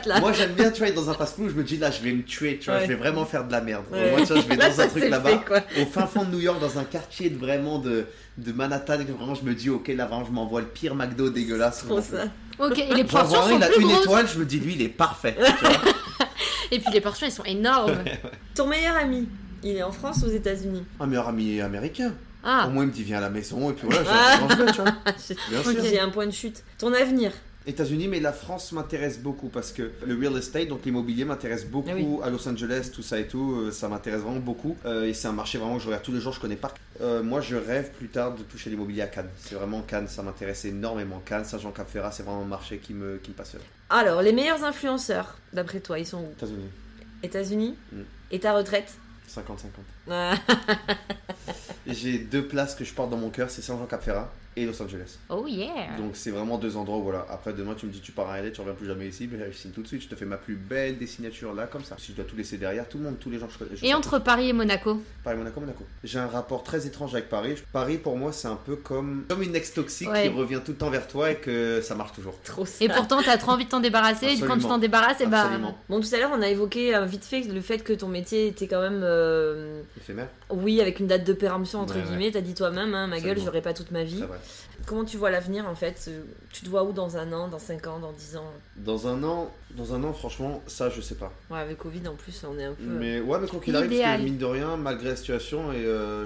[0.04, 0.20] c'est.
[0.20, 2.12] Moi j'aime bien tu vois, être dans un fast-food, je me dis là je vais
[2.12, 2.86] me tuer, tu vois, Ouais.
[2.86, 3.84] je vais vraiment faire de la merde.
[3.92, 4.10] Ouais.
[4.10, 5.44] Moi tu vois, je vais Là, dans un truc c'est là-bas,
[5.80, 8.08] au fin fond de New York, dans un quartier de, vraiment de,
[8.40, 11.86] de Manhattan, vraiment je me dis ok là vraiment je m'envoie le pire McDo dégueulasse.
[11.86, 12.24] Trop ça.
[12.60, 14.02] Ok, et les J'en portions vois sont il a plus une grosses.
[14.04, 15.36] étoile, je me dis lui il est parfait.
[15.38, 15.72] tu vois.
[16.72, 17.98] Et puis les portions, elles sont énormes.
[18.56, 19.28] Ton meilleur ami,
[19.64, 20.84] il est en France ou aux États-Unis?
[21.00, 22.14] Un meilleur ami américain.
[22.44, 24.04] Ah, Au moins il me dit viens à la maison et puis voilà,
[24.36, 24.92] je mange bien, tu vois.
[25.50, 25.84] Bien sûr.
[25.84, 26.64] J'ai un point de chute.
[26.78, 27.32] Ton avenir?
[27.68, 31.90] États-Unis, mais la France m'intéresse beaucoup parce que le real estate, donc l'immobilier, m'intéresse beaucoup
[31.92, 32.08] Ah oui.
[32.24, 33.52] à Los Angeles, tout ça et tout.
[33.58, 34.78] euh, ça m'intéresse vraiment beaucoup.
[34.86, 36.74] Euh, et c'est un marché vraiment que je regarde tous les jours, je connais pas.
[37.02, 39.30] Euh, moi, je rêve plus tard de toucher l'immobilier à Cannes.
[39.38, 41.22] C'est vraiment Cannes, ça m'intéresse énormément.
[41.26, 43.62] Cannes, Saint-Jean-Cap-Ferrat, c'est vraiment un marché qui me, qui me passionne.
[43.90, 46.32] Alors, les meilleurs influenceurs, d'après toi, ils sont où?
[46.32, 46.70] États-Unis,
[47.24, 48.02] États-Unis Mm.
[48.32, 48.94] Et ta retraite?
[49.30, 49.42] 50-50.
[50.10, 50.36] Ah,
[51.86, 55.18] Et J'ai deux places que je porte dans mon cœur, c'est Saint-Jean-Cap-Ferrat et Los Angeles.
[55.30, 55.96] oh yeah.
[55.98, 57.26] Donc c'est vraiment deux endroits où voilà.
[57.30, 59.38] Après demain tu me dis tu pars à LA, tu reviens plus jamais ici, mais
[59.52, 61.84] je signe tout de suite, je te fais ma plus belle des signatures là comme
[61.84, 61.96] ça.
[61.98, 63.76] Si je dois tout laisser derrière, tout le monde, tous les gens que je connais.
[63.76, 65.84] je Et entre Paris et Monaco Paris, Monaco, Monaco.
[66.04, 67.56] J'ai un rapport très étrange avec Paris.
[67.72, 70.24] Paris, pour moi, c'est un peu comme, comme une ex toxique Ouais.
[70.24, 72.34] qui revient tout le temps vers toi et que ça marche toujours.
[72.44, 72.84] trop ça.
[72.86, 74.28] Et pourtant, t'as trop envie de t'en débarrasser.
[74.28, 75.42] Et quand tu t'en débarrasses, et bah.
[75.44, 75.78] Absolument.
[75.90, 78.48] Bon, tout à l'heure, on a évoqué euh, vite fait le fait que ton métier
[78.48, 79.02] était quand même.
[79.04, 82.08] euh, Éphémère, oui, avec une date de péremption, entre Ouais, ouais.
[82.08, 82.32] guillemets.
[82.32, 83.46] T'as dit toi-même, hein, ma gueule, Absolument.
[83.46, 84.20] j'aurai pas toute ma vie.
[84.20, 84.38] c'est vrai.
[84.86, 86.22] Comment tu vois l'avenir en fait euh,
[86.54, 88.54] Tu te vois où dans un an, dans 5 ans, dans 10 ans?
[88.78, 91.34] Dans un an, dans un an, franchement, ça, je sais pas.
[91.50, 92.84] Ouais, avec Covid en plus, on est un peu.
[92.84, 95.84] Mais ouais, mais quoi qu'il arrive, parce que mine de rien, malgré la situation, et
[95.84, 96.26] euh,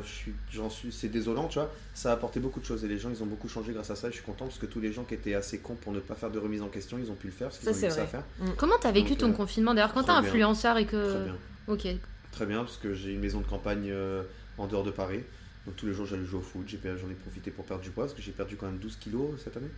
[0.52, 3.10] j'en suis, c'est désolant, tu vois, ça a apporté beaucoup de choses et les gens,
[3.10, 4.08] ils ont beaucoup changé grâce à ça.
[4.08, 6.00] Et je suis content parce que tous les gens qui étaient assez cons pour ne
[6.00, 7.78] pas faire de remise en question, ils ont pu le faire parce qu'ils Ça, ont
[7.78, 8.12] eu c'est que ça à vrai.
[8.12, 8.54] faire.
[8.58, 9.74] Comment t'as vécu Donc, ton euh, confinement?
[9.74, 11.24] D'ailleurs, quand très t'es influenceur et Très que.
[11.24, 11.36] bien.
[11.68, 11.88] Ok.
[12.32, 14.24] Très bien, parce que j'ai une maison de campagne euh,
[14.58, 15.22] en dehors de Paris.
[15.66, 18.06] Donc tous les jours j'allais jouer au foot, j'en ai profité pour perdre du poids
[18.06, 19.70] parce que j'ai perdu quand même 12 kilos cette année.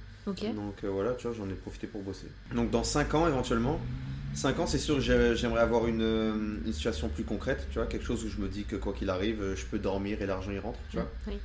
[0.54, 2.28] Donc euh, voilà, tu vois, j'en ai profité pour bosser.
[2.56, 3.80] Donc dans 5 ans éventuellement,
[4.34, 8.24] 5 ans c'est sûr j'aimerais avoir une, une situation plus concrète, tu vois, quelque chose
[8.24, 10.80] où je me dis que quoi qu'il arrive, je peux dormir et l'argent y rentre,
[10.90, 11.10] tu vois.
[11.28, 11.38] Oui.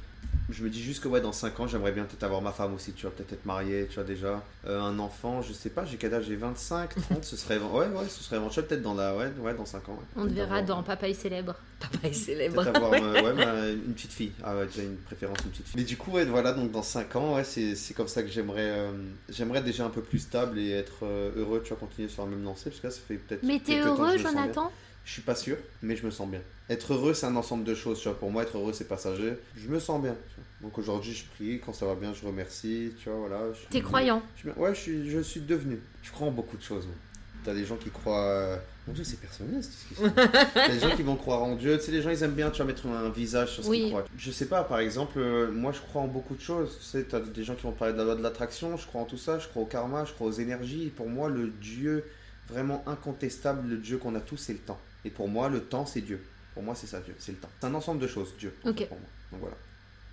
[0.51, 2.75] Je me dis juste que ouais, dans 5 ans, j'aimerais bien peut-être avoir ma femme
[2.75, 4.43] aussi, tu vois, peut-être être marié, tu vois, déjà.
[4.67, 6.25] Euh, un enfant, je sais pas, j'ai quel âge?
[6.27, 7.59] J'ai 25, 30, ce serait.
[7.59, 9.15] Ouais, ouais, ce serait éventuel, peut-être dans la.
[9.15, 9.93] Ouais, ouais, dans 5 ans.
[9.93, 10.23] ouais.
[10.23, 11.55] On te verra dans euh, Papa est célèbre.
[11.81, 12.63] Papa est célèbre.
[12.63, 14.33] Peut-être avoir euh, ouais, ma- une petite fille.
[14.43, 15.77] Ah ouais, déjà une préférence, une petite fille.
[15.81, 18.29] Mais du coup, ouais, voilà, donc dans 5 ans, ouais, c'est c'est comme ça que
[18.31, 18.91] j'aimerais euh,
[19.29, 22.31] j'aimerais déjà un peu plus stable et être euh, heureux, tu vois, continuer sur la
[22.31, 23.43] même lancée, parce que là, ça fait peut-être.
[23.43, 24.17] Mais t'es heureux.
[24.17, 24.73] Jonathan?
[25.09, 26.43] Je suis pas sûr, mais je me sens bien.
[26.69, 28.19] Être heureux, c'est un ensemble de choses, tu vois.
[28.19, 29.39] Pour moi, être heureux, c'est passager.
[29.57, 30.13] Je me sens bien.
[30.29, 30.69] tu vois.
[30.69, 33.41] Donc aujourd'hui, je prie, quand ça va bien, je remercie, tu vois, voilà.
[33.71, 34.21] T'es croyant.
[34.37, 35.81] je Ouais, je suis, je suis devenu.
[36.03, 36.95] Je crois en beaucoup de choses, moi.
[37.43, 38.21] T'as des gens qui croient.
[38.29, 38.57] euh,
[38.87, 39.73] Mon dieu, c'est personnaliste.
[39.97, 40.05] ce.
[40.55, 41.79] T'as des gens qui vont croire en Dieu.
[41.79, 43.79] Tu sais, les gens, ils aiment bien, tu vas mettre un visage sur ce Oui.
[43.79, 44.05] qu'ils croient.
[44.19, 46.77] Je sais pas, par exemple, euh, moi, je crois en beaucoup de choses.
[46.81, 48.77] Tu sais, t'as des gens qui vont parler de la loi de l'attraction.
[48.77, 49.39] Je crois en tout ça.
[49.39, 50.05] Je crois au karma.
[50.05, 50.93] Je crois aux énergies.
[50.95, 52.05] Pour moi, le Dieu
[52.51, 54.79] vraiment incontestable, le Dieu qu'on a tous, c'est le temps.
[55.05, 56.23] Et pour moi, le temps, c'est Dieu.
[56.55, 57.15] Pour moi, c'est ça, Dieu.
[57.19, 57.49] C'est le temps.
[57.61, 58.55] C'est un ensemble de choses, Dieu.
[58.65, 58.79] en Ok.
[58.79, 59.09] fait, pour moi.
[59.33, 59.57] Donc voilà.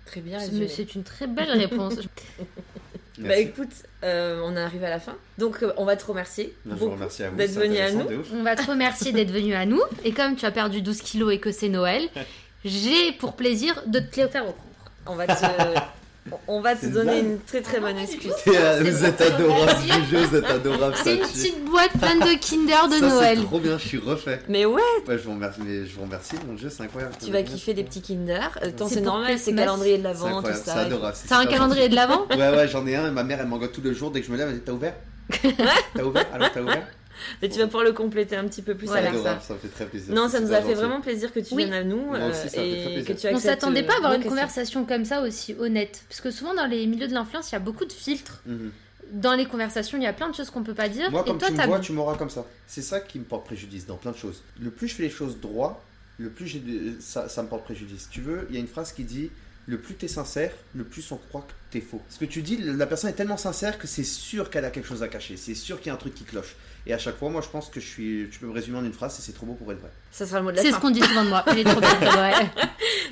[0.06, 0.68] Très bien résumé.
[0.68, 1.94] c'est une très belle réponse.
[3.18, 3.70] Bah écoute,
[4.04, 5.16] euh, on arrive à la fin.
[5.38, 6.54] Donc euh, on va te remercier.
[6.66, 7.36] Je vous beaucoup remercie à vous.
[7.38, 8.06] d'être venu à nous.
[8.34, 9.80] On va te remercier d'être venu à nous.
[10.04, 12.10] Et comme tu as perdu 12 kilos et que c'est Noël,
[12.66, 14.68] j'ai pour plaisir de te les faire reprendre.
[15.06, 15.32] On va te,
[16.48, 18.32] on va te donner une très très bonne excuse.
[18.46, 19.72] Et, euh, vous êtes adorable,
[20.10, 20.94] je vous êtes adorable.
[21.02, 23.38] C'est une ça petite boîte pleine de Kinder de Ça, Noël.
[23.40, 24.40] C'est trop bien, je suis refait.
[24.48, 27.14] Mais ouais, Ouais, je vous remercie, mais je vous remercie, mon dieu, c'est incroyable.
[27.24, 28.58] tu vas kiffer des petits Kinder.
[28.64, 30.80] Euh, tant C'est normal, c'est calendrier de l'avant, tout incroyable, c'est ça.
[30.80, 31.16] adorable.
[31.28, 32.26] T'as un calendrier de l'avant.
[32.30, 34.26] Ouais, ouais, j'en ai un, et ma mère elle m'engueule tout le jour dès que
[34.26, 34.94] je me lève, elle dit T'as ouvert?
[35.94, 36.26] T'as ouvert?
[36.32, 36.86] Alors t'as ouvert?
[37.42, 39.08] Et tu vas pouvoir le compléter un petit peu plus Voilà.
[39.10, 39.40] avec ça.
[39.40, 40.14] ça fait très plaisir.
[40.14, 41.64] Non, ça nous a fait vraiment plaisir que tu Oui.
[41.64, 43.04] viennes à nous Moi euh, aussi, ça me fait très et plaisir.
[43.06, 43.42] que tu On acceptes.
[43.60, 44.36] s'attendait pas à euh, avoir une questions.
[44.36, 46.02] conversation comme ça aussi honnête.
[46.08, 48.42] Parce que souvent dans les milieux de l'influence, il y a beaucoup de filtres.
[48.46, 48.70] Mhm.
[49.12, 51.10] Dans les conversations, il y a plein de choses qu'on peut pas dire.
[51.12, 52.44] Moi, et comme toi, tu me vois, tu m'auras comme ça.
[52.66, 54.42] C'est ça qui me porte préjudice dans plein de choses.
[54.60, 55.84] Le plus je fais les choses droit,
[56.18, 58.08] le plus j'ai de- ça, ça me porte préjudice.
[58.10, 59.30] Tu veux, il y a une phrase qui dit
[59.68, 62.00] le plus t'es sincère, le plus on croit que t'es faux.
[62.08, 64.86] Ce que tu dis, la personne est tellement sincère que c'est sûr qu'elle a quelque
[64.88, 65.36] chose à cacher.
[65.36, 66.56] C'est sûr qu'il y a un truc qui cloche.
[66.88, 68.28] Et à chaque fois, moi, je pense que je suis.
[68.30, 69.90] Tu peux me résumer en une phrase et c'est trop beau pour être vrai.
[70.12, 70.76] Ça sera le mot de la C'est fin.
[70.76, 71.44] ce qu'on dit souvent de moi.
[71.48, 71.90] Elle est trop belle.
[72.02, 72.64] ouais.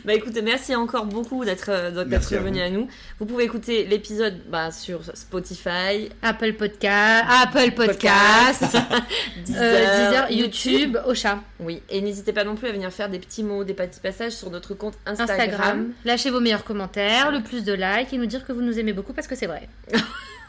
[0.05, 2.89] Bah écoute, merci encore beaucoup d'être euh, à venu à nous.
[3.19, 8.63] Vous pouvez écouter l'épisode bah, sur Spotify, Apple Podcast, Apple Podcast,
[9.45, 13.19] Deezer, euh, Deezer, YouTube, Ocha, Oui, et n'hésitez pas non plus à venir faire des
[13.19, 15.41] petits mots, des petits passages sur notre compte Instagram.
[15.41, 15.93] Instagram.
[16.05, 18.93] Lâchez vos meilleurs commentaires, le plus de likes et nous dire que vous nous aimez
[18.93, 19.69] beaucoup parce que c'est vrai.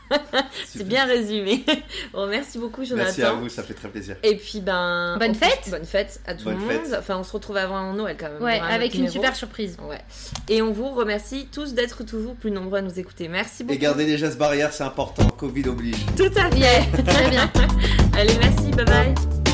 [0.68, 1.64] C'est bien résumé.
[2.14, 3.06] bon, merci beaucoup Jonathan.
[3.06, 4.16] Merci à vous, ça fait très plaisir.
[4.24, 5.68] Et puis ben Bonne on- fête.
[5.70, 6.70] Bonne fête à tout Bonne le monde.
[6.72, 6.96] fête.
[7.00, 8.42] Enfin, on se retrouve avant Noël quand même.
[8.42, 9.14] Ouais, un avec une numéro.
[9.14, 9.78] super surprise.
[9.90, 10.02] Ouais.
[10.50, 13.28] Et on vous remercie tous d'être toujours plus nombreux à nous écouter.
[13.28, 13.76] Merci beaucoup.
[13.76, 15.28] Et garder les gestes barrières, c'est important.
[15.30, 16.06] Covid oblige.
[16.18, 16.58] Tout à fait.
[16.60, 17.52] Yeah, très bien.
[18.18, 18.72] Allez, merci.
[18.72, 19.45] Bye bye.